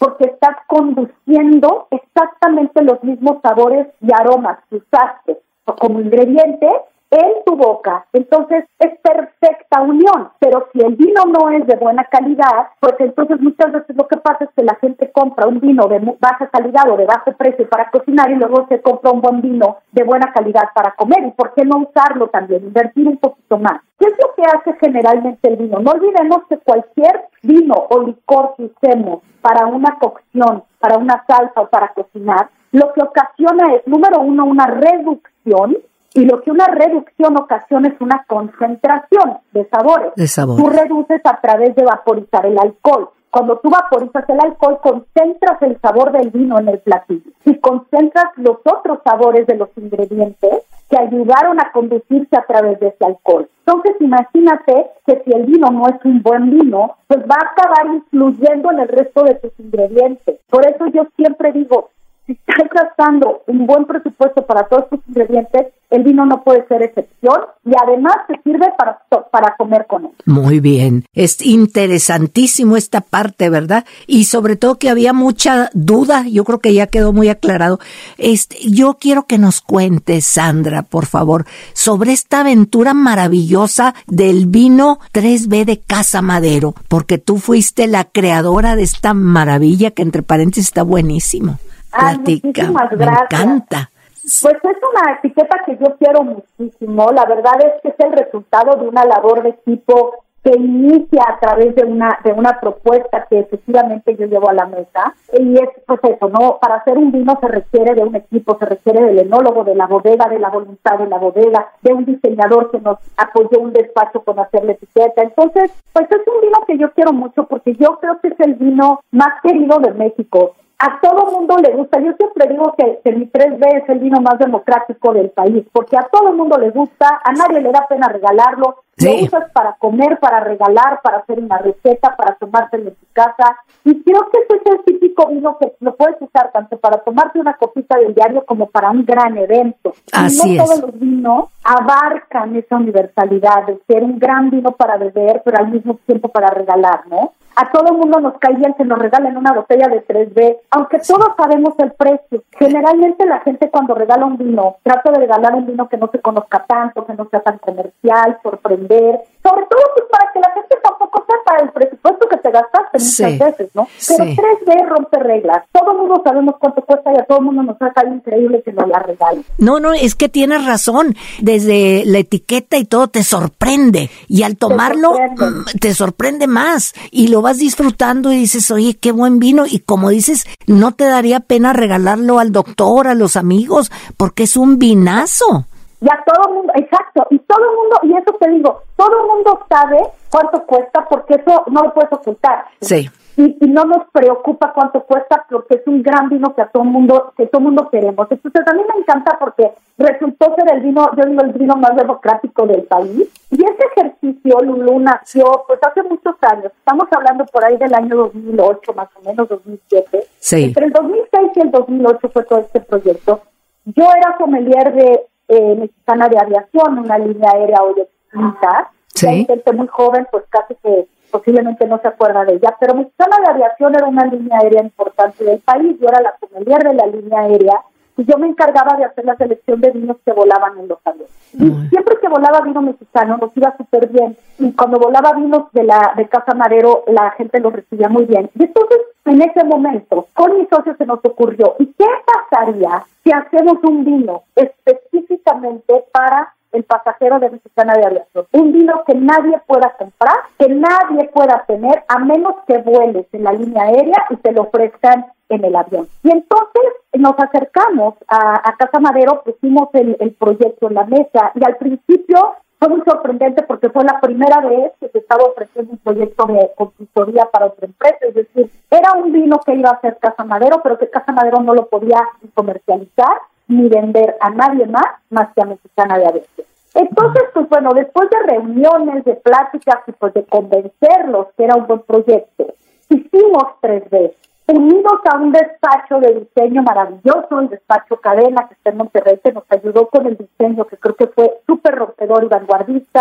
porque 0.00 0.24
estás 0.24 0.56
conduciendo 0.66 1.86
exactamente 1.90 2.82
los 2.82 3.04
mismos 3.04 3.36
sabores 3.42 3.86
y 4.00 4.08
aromas 4.12 4.58
que 4.70 4.76
usaste 4.76 5.38
como 5.78 6.00
ingrediente 6.00 6.68
en 7.10 7.44
tu 7.44 7.56
boca. 7.56 8.06
Entonces 8.12 8.64
es 8.78 8.98
perfecta 9.00 9.82
unión. 9.82 10.30
Pero 10.38 10.68
si 10.72 10.80
el 10.80 10.96
vino 10.96 11.24
no 11.26 11.50
es 11.50 11.66
de 11.66 11.76
buena 11.76 12.04
calidad, 12.04 12.68
pues 12.80 12.94
entonces 12.98 13.40
muchas 13.40 13.72
veces 13.72 13.96
lo 13.96 14.06
que 14.06 14.16
pasa 14.16 14.44
es 14.44 14.50
que 14.56 14.62
la 14.62 14.76
gente 14.76 15.10
compra 15.12 15.46
un 15.46 15.60
vino 15.60 15.86
de 15.88 15.98
baja 16.20 16.48
calidad 16.48 16.88
o 16.90 16.96
de 16.96 17.06
bajo 17.06 17.32
precio 17.32 17.68
para 17.68 17.90
cocinar 17.90 18.30
y 18.30 18.36
luego 18.36 18.66
se 18.68 18.80
compra 18.80 19.10
un 19.10 19.20
buen 19.20 19.40
vino 19.40 19.78
de 19.92 20.04
buena 20.04 20.32
calidad 20.32 20.68
para 20.74 20.92
comer. 20.92 21.24
¿Y 21.26 21.30
por 21.32 21.54
qué 21.54 21.64
no 21.64 21.78
usarlo 21.78 22.28
también? 22.28 22.64
Invertir 22.64 23.06
un 23.06 23.18
poquito 23.18 23.58
más. 23.58 23.80
¿Qué 23.98 24.06
es 24.06 24.14
lo 24.18 24.34
que 24.34 24.42
hace 24.42 24.78
generalmente 24.80 25.48
el 25.48 25.56
vino? 25.56 25.78
No 25.80 25.90
olvidemos 25.90 26.44
que 26.48 26.58
cualquier 26.58 27.26
vino 27.42 27.74
o 27.90 28.00
licor 28.00 28.54
que 28.56 28.64
usemos 28.64 29.22
para 29.40 29.66
una 29.66 29.98
cocción, 29.98 30.64
para 30.78 30.98
una 30.98 31.24
salsa 31.26 31.60
o 31.60 31.68
para 31.68 31.88
cocinar, 31.88 32.48
lo 32.72 32.92
que 32.92 33.02
ocasiona 33.02 33.74
es, 33.74 33.86
número 33.86 34.20
uno, 34.20 34.44
una 34.44 34.66
reducción 34.66 35.76
y 36.14 36.24
lo 36.24 36.42
que 36.42 36.50
una 36.50 36.66
reducción 36.66 37.36
ocasiona 37.38 37.88
es 37.88 38.00
una 38.00 38.24
concentración 38.26 39.38
de 39.52 39.68
sabores. 39.68 40.12
De 40.16 40.26
sabores. 40.26 40.64
Tú 40.64 40.70
reduces 40.70 41.20
a 41.24 41.40
través 41.40 41.74
de 41.76 41.84
vaporizar 41.84 42.46
el 42.46 42.58
alcohol. 42.58 43.10
Cuando 43.30 43.58
tú 43.58 43.70
vaporizas 43.70 44.28
el 44.28 44.40
alcohol, 44.42 44.80
concentras 44.82 45.62
el 45.62 45.80
sabor 45.80 46.10
del 46.10 46.30
vino 46.30 46.58
en 46.58 46.68
el 46.68 46.80
platillo 46.80 47.30
y 47.44 47.54
concentras 47.60 48.26
los 48.36 48.56
otros 48.64 48.98
sabores 49.04 49.46
de 49.46 49.56
los 49.56 49.68
ingredientes 49.76 50.64
que 50.90 50.98
ayudaron 50.98 51.60
a 51.60 51.70
conducirse 51.70 52.36
a 52.36 52.44
través 52.44 52.80
de 52.80 52.88
ese 52.88 53.04
alcohol. 53.04 53.48
Entonces, 53.64 53.94
imagínate 54.00 54.86
que 55.06 55.22
si 55.24 55.30
el 55.30 55.46
vino 55.46 55.68
no 55.70 55.86
es 55.86 56.04
un 56.04 56.20
buen 56.22 56.50
vino, 56.50 56.96
pues 57.06 57.20
va 57.20 57.36
a 57.36 57.52
acabar 57.52 57.94
influyendo 57.94 58.72
en 58.72 58.80
el 58.80 58.88
resto 58.88 59.22
de 59.22 59.36
tus 59.36 59.52
ingredientes. 59.60 60.40
Por 60.50 60.66
eso 60.66 60.88
yo 60.88 61.06
siempre 61.14 61.52
digo, 61.52 61.90
si 62.26 62.32
estás 62.32 62.68
gastando 62.68 63.42
un 63.46 63.66
buen 63.66 63.84
presupuesto 63.84 64.44
para 64.44 64.64
todos 64.64 64.88
tus 64.88 65.00
ingredientes, 65.06 65.68
el 65.90 66.04
vino 66.04 66.24
no 66.24 66.42
puede 66.42 66.66
ser 66.68 66.82
excepción 66.82 67.40
y 67.64 67.72
además 67.82 68.14
te 68.28 68.40
sirve 68.42 68.68
para, 68.78 69.02
para 69.30 69.56
comer 69.56 69.86
con 69.88 70.06
él. 70.06 70.10
Muy 70.24 70.60
bien, 70.60 71.04
es 71.12 71.44
interesantísimo 71.44 72.76
esta 72.76 73.00
parte, 73.00 73.50
¿verdad? 73.50 73.84
Y 74.06 74.24
sobre 74.24 74.56
todo 74.56 74.78
que 74.78 74.88
había 74.88 75.12
mucha 75.12 75.68
duda, 75.74 76.24
yo 76.26 76.44
creo 76.44 76.60
que 76.60 76.74
ya 76.74 76.86
quedó 76.86 77.12
muy 77.12 77.28
aclarado. 77.28 77.80
Este, 78.18 78.56
yo 78.68 78.98
quiero 79.00 79.24
que 79.24 79.38
nos 79.38 79.60
cuentes, 79.60 80.24
Sandra, 80.24 80.82
por 80.82 81.06
favor, 81.06 81.44
sobre 81.72 82.12
esta 82.12 82.40
aventura 82.40 82.94
maravillosa 82.94 83.94
del 84.06 84.46
vino 84.46 85.00
3B 85.12 85.64
de 85.64 85.80
Casa 85.80 86.22
Madero, 86.22 86.74
porque 86.88 87.18
tú 87.18 87.38
fuiste 87.38 87.88
la 87.88 88.04
creadora 88.04 88.76
de 88.76 88.82
esta 88.82 89.12
maravilla 89.12 89.90
que 89.90 90.02
entre 90.02 90.22
paréntesis 90.22 90.68
está 90.68 90.82
buenísimo. 90.82 91.58
Platica, 91.90 92.70
me 92.96 93.04
encanta. 93.04 93.90
Pues 94.22 94.54
es 94.54 94.62
una 94.62 95.12
etiqueta 95.18 95.62
que 95.64 95.76
yo 95.78 95.96
quiero 95.98 96.22
muchísimo. 96.22 97.10
La 97.12 97.24
verdad 97.24 97.54
es 97.64 97.80
que 97.82 97.88
es 97.88 98.00
el 98.00 98.12
resultado 98.12 98.76
de 98.76 98.88
una 98.88 99.04
labor 99.04 99.42
de 99.42 99.50
equipo 99.50 100.24
que 100.42 100.52
inicia 100.56 101.22
a 101.28 101.38
través 101.38 101.74
de 101.74 101.84
una 101.84 102.18
de 102.24 102.32
una 102.32 102.58
propuesta 102.60 103.26
que 103.28 103.40
efectivamente 103.40 104.16
yo 104.16 104.26
llevo 104.26 104.48
a 104.48 104.54
la 104.54 104.66
mesa. 104.66 105.14
Y 105.38 105.54
es 105.54 105.68
pues 105.86 106.00
eso 106.04 106.28
no 106.28 106.58
para 106.60 106.76
hacer 106.76 106.96
un 106.96 107.12
vino 107.12 107.38
se 107.40 107.48
requiere 107.48 107.94
de 107.94 108.02
un 108.02 108.14
equipo 108.14 108.56
se 108.58 108.66
requiere 108.66 109.04
del 109.04 109.18
enólogo 109.20 109.64
de 109.64 109.74
la 109.74 109.86
bodega 109.86 110.28
de 110.28 110.38
la 110.38 110.48
voluntad 110.48 110.98
de 110.98 111.08
la 111.08 111.18
bodega 111.18 111.72
de 111.82 111.92
un 111.92 112.04
diseñador 112.04 112.70
que 112.70 112.80
nos 112.80 112.98
apoyó 113.16 113.60
un 113.60 113.72
despacho 113.72 114.20
con 114.22 114.38
hacer 114.38 114.64
la 114.64 114.72
etiqueta. 114.72 115.22
Entonces 115.22 115.70
pues 115.92 116.06
es 116.10 116.26
un 116.26 116.40
vino 116.40 116.58
que 116.66 116.78
yo 116.78 116.90
quiero 116.92 117.12
mucho 117.12 117.44
porque 117.44 117.74
yo 117.74 117.98
creo 118.00 118.18
que 118.20 118.28
es 118.28 118.40
el 118.40 118.54
vino 118.54 119.00
más 119.10 119.40
querido 119.42 119.78
de 119.78 119.92
México 119.92 120.54
a 120.80 120.98
todo 120.98 121.30
mundo 121.30 121.56
le 121.58 121.74
gusta. 121.76 122.00
Yo 122.00 122.12
siempre 122.14 122.48
digo 122.48 122.74
que, 122.76 123.00
que 123.04 123.12
mi 123.12 123.26
3B 123.26 123.82
es 123.82 123.88
el 123.90 123.98
vino 123.98 124.18
más 124.22 124.38
democrático 124.38 125.12
del 125.12 125.28
país, 125.28 125.66
porque 125.72 125.98
a 125.98 126.08
todo 126.10 126.32
mundo 126.32 126.56
le 126.58 126.70
gusta, 126.70 127.20
a 127.22 127.32
nadie 127.32 127.60
le 127.60 127.70
da 127.70 127.86
pena 127.86 128.08
regalarlo. 128.08 128.76
Lo 128.96 129.14
usas 129.24 129.50
para 129.52 129.74
comer, 129.74 130.18
para 130.18 130.40
regalar, 130.40 131.00
para 131.02 131.18
hacer 131.18 131.38
una 131.38 131.56
receta, 131.58 132.16
para 132.16 132.34
tomártelo 132.34 132.88
en 132.88 132.94
tu 132.94 133.06
casa. 133.12 133.56
Y 133.84 134.02
creo 134.02 134.28
que 134.30 134.40
ese 134.40 134.56
es 134.56 134.72
el 134.72 134.84
típico 134.84 135.26
vino 135.28 135.56
que 135.58 135.72
lo 135.80 135.94
puedes 135.96 136.20
usar 136.20 136.50
tanto 136.52 136.78
para 136.78 136.98
tomarte 136.98 137.38
una 137.38 137.54
copita 137.54 137.98
del 137.98 138.14
diario 138.14 138.44
como 138.44 138.66
para 138.66 138.90
un 138.90 139.04
gran 139.04 139.36
evento. 139.38 139.92
Así 140.12 140.54
y 140.54 140.56
no 140.56 140.64
todos 140.64 140.80
los 140.80 140.98
vinos 140.98 141.50
abarcan 141.64 142.56
esa 142.56 142.76
universalidad 142.76 143.66
de 143.66 143.80
ser 143.86 144.02
un 144.02 144.18
gran 144.18 144.50
vino 144.50 144.72
para 144.72 144.96
beber, 144.96 145.42
pero 145.44 145.58
al 145.58 145.68
mismo 145.68 145.98
tiempo 146.06 146.28
para 146.28 146.48
regalar, 146.48 147.06
¿no? 147.08 147.32
A 147.60 147.70
todo 147.70 147.92
el 147.92 147.98
mundo 147.98 148.20
nos 148.20 148.38
cae 148.38 148.54
bien 148.54 148.72
que 148.72 148.86
nos 148.86 148.98
regalen 148.98 149.36
una 149.36 149.52
botella 149.52 149.86
de 149.88 150.02
3B, 150.06 150.60
aunque 150.70 150.98
todos 151.00 151.28
sabemos 151.36 151.74
el 151.78 151.92
precio. 151.92 152.42
Generalmente 152.58 153.26
la 153.26 153.40
gente 153.40 153.68
cuando 153.68 153.94
regala 153.94 154.24
un 154.24 154.38
vino, 154.38 154.76
trata 154.82 155.10
de 155.10 155.18
regalar 155.18 155.54
un 155.54 155.66
vino 155.66 155.86
que 155.86 155.98
no 155.98 156.08
se 156.10 156.20
conozca 156.20 156.64
tanto, 156.66 157.04
que 157.04 157.12
no 157.12 157.28
sea 157.28 157.40
tan 157.40 157.58
comercial, 157.58 158.38
sorprender, 158.42 159.20
sobre 159.50 159.66
todo 159.66 159.82
pues 159.94 160.06
para 160.10 160.32
que 160.32 160.40
la 160.40 160.50
gente 160.54 160.76
tampoco 160.82 161.24
sepa 161.26 161.62
el 161.62 161.70
presupuesto 161.70 162.28
que 162.28 162.36
te 162.36 162.50
gastaste 162.50 162.98
muchas 162.98 163.38
veces, 163.38 163.70
¿no? 163.74 163.88
Pero 164.06 164.24
3B 164.24 164.88
rompe 164.88 165.18
reglas. 165.18 165.64
Todo 165.72 165.92
el 165.92 165.98
mundo 165.98 166.22
sabemos 166.24 166.54
cuánto 166.60 166.82
cuesta 166.82 167.12
y 167.12 167.18
a 167.18 167.24
todo 167.24 167.38
el 167.38 167.44
mundo 167.44 167.62
nos 167.62 167.76
hace 167.80 168.08
increíble 168.08 168.62
que 168.64 168.72
nos 168.72 168.88
la 168.88 169.00
regalen. 169.00 169.44
No, 169.58 169.80
no, 169.80 169.92
es 169.92 170.14
que 170.14 170.28
tienes 170.28 170.64
razón. 170.64 171.16
Desde 171.40 172.04
la 172.06 172.18
etiqueta 172.18 172.76
y 172.76 172.84
todo 172.84 173.08
te 173.08 173.24
sorprende. 173.24 174.10
Y 174.28 174.42
al 174.44 174.56
tomarlo 174.56 175.12
te 175.80 175.94
sorprende, 175.94 176.46
mm, 176.46 176.50
más. 176.50 176.94
Y 177.10 177.28
lo 177.28 177.42
vas 177.42 177.58
disfrutando 177.58 178.32
y 178.32 178.36
dices, 178.36 178.70
oye, 178.70 178.94
qué 178.94 179.12
buen 179.12 179.38
vino. 179.38 179.64
Y 179.66 179.80
como 179.80 180.10
dices, 180.10 180.44
no 180.66 180.92
te 180.92 181.04
daría 181.04 181.40
pena 181.40 181.72
regalarlo 181.72 182.38
al 182.38 182.52
doctor, 182.52 183.08
a 183.08 183.14
los 183.14 183.36
amigos, 183.36 183.90
porque 184.16 184.44
es 184.44 184.56
un 184.56 184.78
vinazo. 184.78 185.66
Ya 186.00 186.24
todo 186.24 186.48
el 186.48 186.54
mundo, 186.54 186.72
exacto, 186.76 187.26
y 187.30 187.38
todo 187.40 187.58
el 187.58 187.76
mundo, 187.76 187.96
y 188.02 188.16
eso 188.16 188.32
te 188.38 188.50
digo, 188.50 188.82
todo 188.96 189.20
el 189.20 189.26
mundo 189.26 189.60
sabe 189.68 189.98
cuánto 190.30 190.64
cuesta 190.64 191.06
porque 191.08 191.34
eso 191.34 191.64
no 191.66 191.82
lo 191.82 191.92
puedes 191.92 192.12
ocultar. 192.12 192.64
Sí 192.80 193.10
y, 193.40 193.66
no 193.68 193.84
nos 193.84 194.08
preocupa 194.10 194.72
cuánto 194.72 195.02
cuesta 195.04 195.44
porque 195.48 195.76
es 195.76 195.86
un 195.86 196.02
gran 196.02 196.28
vino 196.28 196.54
que 196.54 196.62
a 196.62 196.66
todo 196.66 196.84
mundo 196.84 197.32
que 197.36 197.46
todo 197.46 197.60
mundo 197.60 197.88
queremos. 197.90 198.26
Entonces 198.30 198.66
a 198.66 198.74
mí 198.74 198.82
me 198.92 199.00
encanta 199.00 199.38
porque 199.38 199.70
resultó 199.98 200.54
ser 200.56 200.74
el 200.74 200.82
vino, 200.82 201.08
yo 201.16 201.28
digo 201.28 201.42
el 201.42 201.52
vino 201.52 201.76
más 201.76 201.96
democrático 201.96 202.66
del 202.66 202.82
país. 202.84 203.28
Y 203.50 203.64
ese 203.64 203.84
ejercicio, 203.96 204.60
Lulu, 204.60 204.98
nació 205.00 205.44
pues 205.66 205.80
hace 205.82 206.02
muchos 206.02 206.34
años. 206.42 206.72
Estamos 206.76 207.08
hablando 207.10 207.44
por 207.46 207.64
ahí 207.64 207.76
del 207.76 207.94
año 207.94 208.16
2008, 208.16 208.92
más 208.94 209.08
o 209.16 209.28
menos 209.28 209.48
2007. 209.48 210.26
Sí. 210.38 210.64
Entre 210.64 210.86
el 210.86 210.92
2006 210.92 211.50
y 211.54 211.60
el 211.60 211.70
2008 211.70 212.28
fue 212.32 212.44
todo 212.44 212.60
este 212.60 212.80
proyecto. 212.80 213.40
Yo 213.86 214.04
era 214.16 214.36
sommelier 214.38 214.94
de 214.94 215.26
eh, 215.50 215.74
Mexicana 215.74 216.28
de 216.28 216.38
Aviación, 216.38 216.98
una 216.98 217.18
línea 217.18 217.50
aérea 217.52 217.82
hoy 217.82 218.00
extinta. 218.00 218.90
Sí. 219.08 219.44
Gente 219.44 219.72
muy 219.72 219.88
joven, 219.88 220.26
pues 220.30 220.44
casi 220.48 220.74
que 220.76 221.08
posiblemente 221.30 221.86
no 221.86 221.98
se 221.98 222.08
acuerda 222.08 222.44
de 222.44 222.54
ella, 222.54 222.76
pero 222.78 222.94
Mexicana 222.94 223.36
de 223.40 223.50
Aviación 223.50 223.94
era 223.94 224.06
una 224.06 224.24
línea 224.26 224.58
aérea 224.58 224.82
importante 224.82 225.44
del 225.44 225.58
país, 225.58 225.96
yo 226.00 226.08
era 226.08 226.20
la 226.20 226.34
sommelier 226.40 226.82
de 226.82 226.94
la 226.94 227.06
línea 227.06 227.40
aérea 227.40 227.82
y 228.20 228.26
yo 228.26 228.36
me 228.36 228.48
encargaba 228.48 228.98
de 228.98 229.04
hacer 229.06 229.24
la 229.24 229.34
selección 229.36 229.80
de 229.80 229.92
vinos 229.92 230.18
que 230.26 230.32
volaban 230.32 230.78
en 230.78 230.88
los 230.88 230.98
aviones. 231.06 231.30
Y 231.54 231.88
siempre 231.88 232.18
que 232.20 232.28
volaba 232.28 232.60
vino 232.60 232.82
mexicano 232.82 233.38
nos 233.38 233.56
iba 233.56 233.74
súper 233.78 234.08
bien 234.08 234.36
y 234.58 234.72
cuando 234.72 234.98
volaba 234.98 235.32
vinos 235.32 235.72
de 235.72 235.84
la 235.84 236.12
de 236.16 236.28
Casa 236.28 236.54
Marero 236.54 237.04
la 237.06 237.30
gente 237.30 237.60
los 237.60 237.72
recibía 237.72 238.10
muy 238.10 238.26
bien. 238.26 238.50
Y 238.54 238.64
entonces 238.64 238.98
en 239.24 239.40
ese 239.40 239.64
momento 239.64 240.26
con 240.34 240.58
mis 240.58 240.68
socios 240.68 240.98
se 240.98 241.06
nos 241.06 241.20
ocurrió, 241.24 241.76
¿y 241.78 241.86
qué 241.86 242.04
pasaría 242.26 243.04
si 243.24 243.32
hacemos 243.32 243.82
un 243.84 244.04
vino 244.04 244.42
específicamente 244.54 246.04
para 246.12 246.52
el 246.72 246.84
pasajero 246.84 247.40
de 247.40 247.50
Mexicana 247.50 247.94
de 247.94 248.06
Aviación. 248.06 248.46
Un 248.52 248.72
vino 248.72 249.02
que 249.04 249.14
nadie 249.14 249.60
pueda 249.66 249.92
comprar, 249.98 250.36
que 250.56 250.68
nadie 250.68 251.28
pueda 251.34 251.64
tener, 251.66 252.04
a 252.06 252.18
menos 252.20 252.54
que 252.68 252.78
vueles 252.78 253.26
en 253.32 253.42
la 253.42 253.52
línea 253.52 253.84
aérea 253.84 254.26
y 254.30 254.36
te 254.36 254.52
lo 254.52 254.62
ofrezcan 254.62 255.26
en 255.50 255.64
el 255.64 255.76
avión. 255.76 256.08
Y 256.22 256.30
entonces 256.30 256.82
nos 257.14 257.38
acercamos 257.38 258.14
a, 258.28 258.74
Casa 258.78 259.00
Madero, 259.00 259.42
pusimos 259.44 259.88
el, 259.94 260.16
el 260.20 260.32
proyecto 260.32 260.88
en 260.88 260.94
la 260.94 261.04
mesa 261.04 261.52
y 261.54 261.64
al 261.64 261.76
principio 261.76 262.54
fue 262.80 262.88
muy 262.88 263.02
sorprendente 263.02 263.62
porque 263.64 263.90
fue 263.90 264.04
la 264.04 264.18
primera 264.20 264.60
vez 264.60 264.92
que 264.98 265.08
se 265.10 265.18
estaba 265.18 265.44
ofreciendo 265.44 265.92
un 265.92 265.98
proyecto 265.98 266.46
de 266.46 266.70
consultoría 266.74 267.44
para 267.52 267.66
otra 267.66 267.86
empresa, 267.86 268.16
es 268.22 268.34
decir, 268.34 268.70
era 268.90 269.12
un 269.12 269.32
vino 269.32 269.60
que 269.60 269.74
iba 269.74 269.90
a 269.90 270.00
ser 270.00 270.16
Casa 270.18 270.44
Madero, 270.44 270.80
pero 270.82 270.98
que 270.98 271.10
Casa 271.10 271.32
Madero 271.32 271.60
no 271.60 271.74
lo 271.74 271.88
podía 271.88 272.26
comercializar 272.54 273.36
ni 273.68 273.86
vender 273.88 274.34
a 274.40 274.50
nadie 274.50 274.86
más 274.86 275.04
más 275.28 275.52
que 275.54 275.62
a 275.62 275.66
Mexicana 275.66 276.18
de 276.18 276.26
Aviación. 276.26 276.66
Entonces, 276.94 277.42
pues 277.52 277.68
bueno, 277.68 277.90
después 277.94 278.28
de 278.30 278.52
reuniones, 278.54 279.24
de 279.24 279.34
pláticas 279.34 280.00
y 280.06 280.12
pues 280.12 280.34
de 280.34 280.44
convencerlos 280.44 281.48
que 281.56 281.64
era 281.64 281.76
un 281.76 281.86
buen 281.86 282.00
proyecto, 282.00 282.74
hicimos 283.10 283.64
tres 283.80 284.08
veces, 284.10 284.36
unidos 284.70 285.20
a 285.32 285.36
un 285.38 285.52
despacho 285.52 286.20
de 286.20 286.40
diseño 286.40 286.82
maravilloso, 286.82 287.60
el 287.60 287.68
despacho 287.68 288.16
Cadena 288.16 288.68
que 288.68 288.74
está 288.74 288.90
en 288.90 288.98
Monterrey, 288.98 289.40
que 289.42 289.52
nos 289.52 289.64
ayudó 289.68 290.08
con 290.08 290.26
el 290.26 290.36
diseño 290.36 290.86
que 290.86 290.96
creo 290.96 291.16
que 291.16 291.26
fue 291.28 291.60
súper 291.66 291.96
rompedor 291.96 292.44
y 292.44 292.48
vanguardista, 292.48 293.20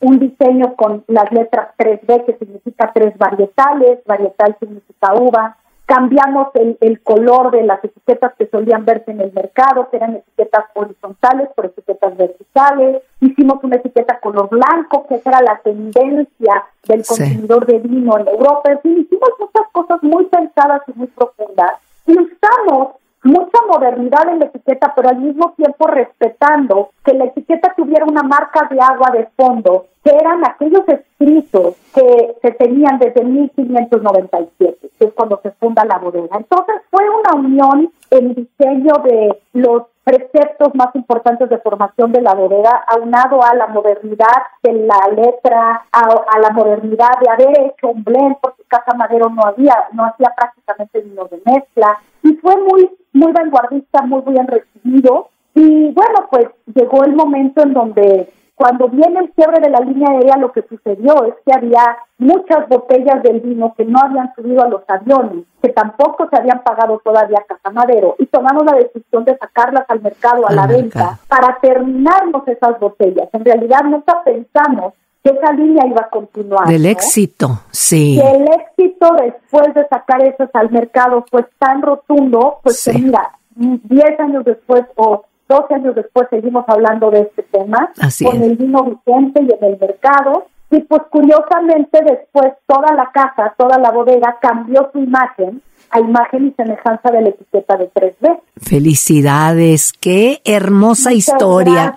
un 0.00 0.18
diseño 0.18 0.74
con 0.74 1.04
las 1.08 1.30
letras 1.32 1.68
3B 1.78 2.24
que 2.24 2.36
significa 2.38 2.92
tres 2.94 3.16
varietales, 3.18 4.00
varietal 4.06 4.56
significa 4.58 5.14
uva, 5.14 5.56
cambiamos 5.86 6.48
el, 6.54 6.76
el, 6.80 7.00
color 7.02 7.52
de 7.52 7.62
las 7.62 7.82
etiquetas 7.84 8.34
que 8.34 8.48
solían 8.48 8.84
verse 8.84 9.12
en 9.12 9.20
el 9.20 9.32
mercado, 9.32 9.88
que 9.90 9.98
eran 9.98 10.16
etiquetas 10.16 10.64
horizontales 10.74 11.48
por 11.54 11.66
etiquetas 11.66 12.16
verticales, 12.16 13.02
hicimos 13.20 13.62
una 13.62 13.76
etiqueta 13.76 14.18
color 14.20 14.48
blanco, 14.48 15.06
que 15.08 15.20
era 15.24 15.40
la 15.40 15.58
tendencia 15.58 16.64
del 16.86 17.04
consumidor 17.04 17.66
de 17.66 17.78
vino 17.78 18.18
en 18.18 18.28
Europa, 18.28 18.72
en 18.72 18.80
fin, 18.80 18.98
hicimos 19.00 19.30
muchas 19.38 19.70
cosas 19.72 20.02
muy 20.02 20.24
pensadas 20.26 20.82
y 20.88 20.98
muy 20.98 21.06
profundas, 21.08 21.72
y 22.06 22.12
usamos 22.12 22.96
mucha 23.26 23.58
modernidad 23.68 24.28
en 24.28 24.40
la 24.40 24.46
etiqueta, 24.46 24.92
pero 24.94 25.08
al 25.08 25.18
mismo 25.18 25.52
tiempo 25.56 25.86
respetando 25.86 26.90
que 27.04 27.14
la 27.14 27.26
etiqueta 27.26 27.74
tuviera 27.76 28.04
una 28.04 28.22
marca 28.22 28.68
de 28.70 28.80
agua 28.80 29.10
de 29.12 29.26
fondo, 29.36 29.86
que 30.02 30.10
eran 30.10 30.44
aquellos 30.46 30.82
escritos 30.88 31.74
que 31.94 32.36
se 32.40 32.50
tenían 32.52 32.98
desde 32.98 33.24
1597, 33.24 34.90
que 34.98 35.04
es 35.04 35.12
cuando 35.14 35.40
se 35.42 35.50
funda 35.52 35.84
la 35.84 35.98
bodega. 35.98 36.36
Entonces 36.36 36.76
fue 36.90 37.04
una 37.08 37.40
unión 37.40 37.90
en 38.10 38.34
diseño 38.34 38.94
de 39.04 39.38
los 39.54 39.82
preceptos 40.06 40.72
más 40.76 40.94
importantes 40.94 41.48
de 41.50 41.58
formación 41.58 42.12
de 42.12 42.22
la 42.22 42.32
bodega, 42.32 42.84
aunado 42.86 43.42
a 43.42 43.56
la 43.56 43.66
modernidad 43.66 44.44
de 44.62 44.72
la 44.72 45.00
letra, 45.12 45.82
a, 45.90 46.38
la 46.38 46.50
modernidad 46.50 47.18
de 47.20 47.28
haber 47.28 47.60
hecho 47.62 47.88
un 47.88 48.04
blend, 48.04 48.36
Casa 48.68 48.96
Madero 48.96 49.28
no 49.28 49.42
había, 49.44 49.74
no 49.92 50.04
hacía 50.04 50.32
prácticamente 50.36 51.00
vino 51.00 51.24
de 51.26 51.40
mezcla, 51.44 51.98
y 52.22 52.34
fue 52.34 52.56
muy, 52.56 52.90
muy 53.12 53.32
vanguardista, 53.32 54.02
muy 54.02 54.22
bien 54.26 54.46
recibido. 54.46 55.28
Y 55.54 55.92
bueno, 55.92 56.26
pues 56.30 56.48
llegó 56.74 57.04
el 57.04 57.14
momento 57.14 57.62
en 57.62 57.72
donde 57.72 58.30
cuando 58.56 58.88
viene 58.88 59.20
el 59.20 59.30
quiebre 59.32 59.60
de 59.60 59.68
la 59.68 59.80
línea 59.80 60.12
aérea, 60.12 60.38
lo 60.38 60.50
que 60.50 60.62
sucedió 60.62 61.24
es 61.24 61.34
que 61.44 61.52
había 61.54 61.98
muchas 62.16 62.66
botellas 62.68 63.22
del 63.22 63.40
vino 63.40 63.74
que 63.76 63.84
no 63.84 63.98
habían 64.02 64.34
subido 64.34 64.64
a 64.64 64.68
los 64.68 64.82
aviones, 64.88 65.44
que 65.62 65.68
tampoco 65.68 66.26
se 66.30 66.36
habían 66.36 66.62
pagado 66.62 66.98
todavía 67.04 67.38
a 67.38 67.54
Casamadero, 67.54 68.16
y 68.18 68.26
tomamos 68.26 68.64
la 68.64 68.78
decisión 68.78 69.26
de 69.26 69.36
sacarlas 69.36 69.84
al 69.88 70.00
mercado, 70.00 70.48
a 70.48 70.52
la 70.54 70.66
venta, 70.66 71.18
para 71.28 71.58
terminarnos 71.60 72.48
esas 72.48 72.80
botellas. 72.80 73.28
En 73.34 73.44
realidad 73.44 73.84
nunca 73.84 74.22
pensamos 74.24 74.94
que 75.26 75.38
esa 75.38 75.52
línea 75.52 75.86
iba 75.86 76.02
a 76.02 76.08
continuar. 76.08 76.68
Del 76.68 76.86
éxito, 76.86 77.60
sí. 77.70 78.20
Que 78.20 78.30
el 78.30 78.44
éxito 78.44 79.08
después 79.20 79.74
de 79.74 79.86
sacar 79.88 80.22
esas 80.22 80.50
al 80.54 80.70
mercado 80.70 81.24
fue 81.30 81.44
tan 81.58 81.82
rotundo, 81.82 82.58
pues 82.62 82.84
que 82.84 82.98
mira, 82.98 83.32
10 83.56 84.20
años 84.20 84.44
después 84.44 84.84
o 84.94 85.24
12 85.48 85.74
años 85.74 85.94
después 85.94 86.28
seguimos 86.30 86.64
hablando 86.68 87.10
de 87.10 87.22
este 87.22 87.42
tema, 87.42 87.92
con 88.22 88.42
el 88.42 88.56
vino 88.56 88.84
vigente 88.84 89.42
y 89.42 89.48
en 89.52 89.72
el 89.72 89.78
mercado. 89.80 90.46
Y 90.70 90.80
pues 90.80 91.02
curiosamente 91.10 92.00
después 92.02 92.54
toda 92.66 92.94
la 92.94 93.10
casa, 93.12 93.54
toda 93.56 93.78
la 93.78 93.92
bodega 93.92 94.38
cambió 94.40 94.90
su 94.92 94.98
imagen 94.98 95.62
a 95.90 96.00
imagen 96.00 96.48
y 96.48 96.52
semejanza 96.52 97.10
de 97.10 97.22
la 97.22 97.28
etiqueta 97.28 97.76
de 97.76 97.90
3B. 97.90 98.40
Felicidades, 98.56 99.92
qué 99.92 100.40
hermosa 100.44 101.12
historia. 101.12 101.94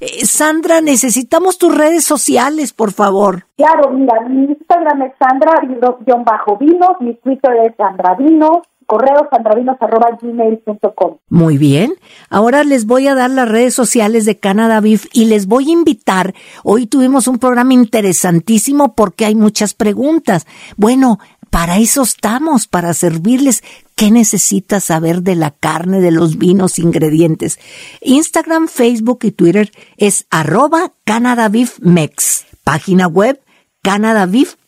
Eh, 0.00 0.24
Sandra, 0.24 0.80
necesitamos 0.80 1.58
tus 1.58 1.76
redes 1.76 2.04
sociales, 2.04 2.72
por 2.72 2.92
favor. 2.92 3.46
Claro, 3.56 3.90
mira, 3.90 4.20
mi 4.28 4.44
Instagram 4.44 5.02
es 5.02 5.12
Sandra-Vinos, 5.18 7.00
mi 7.00 7.14
Twitter 7.14 7.52
es 7.66 7.76
Sandra 7.76 8.14
Vinos, 8.14 8.58
correo 8.92 9.26
sandravinos.gmail.com. 9.30 11.16
Muy 11.30 11.56
bien. 11.56 11.94
Ahora 12.28 12.62
les 12.62 12.84
voy 12.84 13.06
a 13.06 13.14
dar 13.14 13.30
las 13.30 13.48
redes 13.48 13.72
sociales 13.72 14.26
de 14.26 14.38
Canada 14.38 14.82
Beef 14.82 15.06
y 15.14 15.24
les 15.24 15.46
voy 15.46 15.70
a 15.70 15.72
invitar. 15.72 16.34
Hoy 16.62 16.86
tuvimos 16.86 17.26
un 17.26 17.38
programa 17.38 17.72
interesantísimo 17.72 18.94
porque 18.94 19.24
hay 19.24 19.34
muchas 19.34 19.72
preguntas. 19.72 20.46
Bueno, 20.76 21.20
para 21.48 21.78
eso 21.78 22.02
estamos, 22.02 22.66
para 22.66 22.92
servirles. 22.92 23.62
¿Qué 23.96 24.10
necesitas 24.10 24.84
saber 24.84 25.22
de 25.22 25.36
la 25.36 25.52
carne, 25.52 26.02
de 26.02 26.10
los 26.10 26.36
vinos, 26.36 26.78
ingredientes? 26.78 27.58
Instagram, 28.02 28.68
Facebook 28.68 29.20
y 29.22 29.30
Twitter 29.30 29.72
es 29.96 30.26
arroba 30.28 30.92
Canada 31.04 31.50
Mex. 31.80 32.44
Página 32.62 33.06
web 33.06 33.40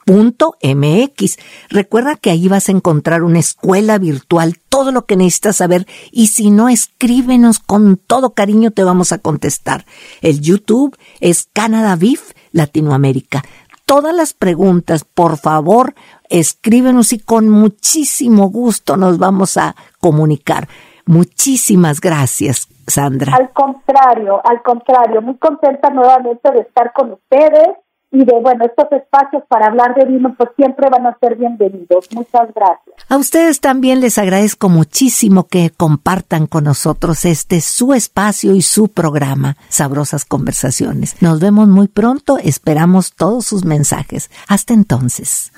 canadaviv.mx. 0.05 1.37
Recuerda 1.71 2.17
que 2.17 2.31
ahí 2.31 2.49
vas 2.49 2.69
a 2.69 2.73
encontrar 2.73 3.23
una 3.23 3.39
escuela 3.39 3.99
virtual, 3.99 4.55
todo 4.69 4.93
lo 4.93 5.07
que 5.07 5.17
necesitas 5.17 5.57
saber 5.57 5.87
y 6.13 6.29
si 6.29 6.51
no, 6.51 6.69
escríbenos 6.69 7.59
con 7.59 7.97
todo 7.97 8.35
cariño, 8.35 8.71
te 8.71 8.85
vamos 8.85 9.13
a 9.13 9.19
contestar. 9.19 9.85
El 10.23 10.41
YouTube 10.41 10.97
es 11.21 11.49
Canadaviv 11.53 12.21
Latinoamérica. 12.53 13.43
Todas 13.87 14.15
las 14.15 14.33
preguntas, 14.33 15.05
por 15.05 15.37
favor, 15.37 15.95
escríbenos 16.31 17.13
y 17.13 17.19
con 17.19 17.51
muchísimo 17.51 18.49
gusto 18.49 18.97
nos 18.97 19.19
vamos 19.19 19.57
a 19.59 19.77
comunicar. 20.01 20.69
Muchísimas 21.07 22.01
gracias, 22.01 22.67
Sandra. 22.87 23.35
Al 23.37 23.53
contrario, 23.53 24.41
al 24.43 24.63
contrario, 24.63 25.21
muy 25.21 25.37
contenta 25.37 25.91
nuevamente 25.91 26.51
de 26.51 26.61
estar 26.61 26.95
con 26.95 27.13
ustedes 27.13 27.77
y 28.15 28.25
de, 28.25 28.41
bueno, 28.41 28.65
estos 28.65 28.87
espacios 28.93 29.43
para 29.49 29.67
hablar 29.67 29.95
de 29.97 30.05
vino, 30.05 30.35
pues 30.39 30.51
siempre 30.57 30.89
van 30.89 31.07
a 31.07 31.19
ser 31.19 31.35
bienvenidos. 31.35 32.07
Muchas 32.13 32.49
gracias. 32.55 32.95
A 33.09 33.17
ustedes 33.17 33.61
también 33.61 34.01
les 34.01 34.19
agradezco 34.19 34.69
muchísimo 34.69 35.49
que 35.49 35.71
compartan 35.77 36.47
con 36.47 36.65
nosotros 36.65 37.25
este 37.25 37.61
su 37.61 37.93
espacio 37.93 38.55
y 38.55 38.63
su 38.63 38.89
programa, 38.89 39.57
Sabrosas 39.69 40.25
Conversaciones. 40.25 41.21
Nos 41.21 41.41
vemos 41.41 41.69
muy 41.69 41.89
pronto, 41.89 42.39
esperamos 42.39 43.13
todos 43.15 43.45
sus 43.47 43.65
mensajes. 43.65 44.31
Hasta 44.49 44.75
entonces. 44.75 45.53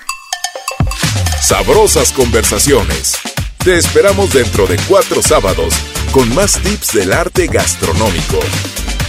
Sabrosas 1.41 2.13
Conversaciones. 2.13 3.19
Te 3.63 3.77
esperamos 3.77 4.33
dentro 4.33 4.67
de 4.67 4.77
cuatro 4.89 5.21
sábados 5.23 5.75
con 6.13 6.35
más 6.35 6.59
tips 6.63 6.95
del 6.95 7.13
arte 7.13 7.49
gastronómico. 7.49 8.39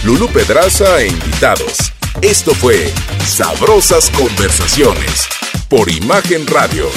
Lulú 0.04 0.28
Pedraza 0.28 1.00
e 1.00 1.08
invitados. 1.08 1.97
Esto 2.22 2.52
fue 2.52 2.92
Sabrosas 3.24 4.10
Conversaciones 4.10 5.28
por 5.68 5.88
Imagen 5.88 6.48
Radio, 6.48 6.90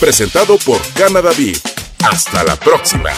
presentado 0.00 0.58
por 0.58 0.80
Canada 0.94 1.30
Beef. 1.38 1.62
Hasta 2.04 2.42
la 2.42 2.56
próxima. 2.56 3.10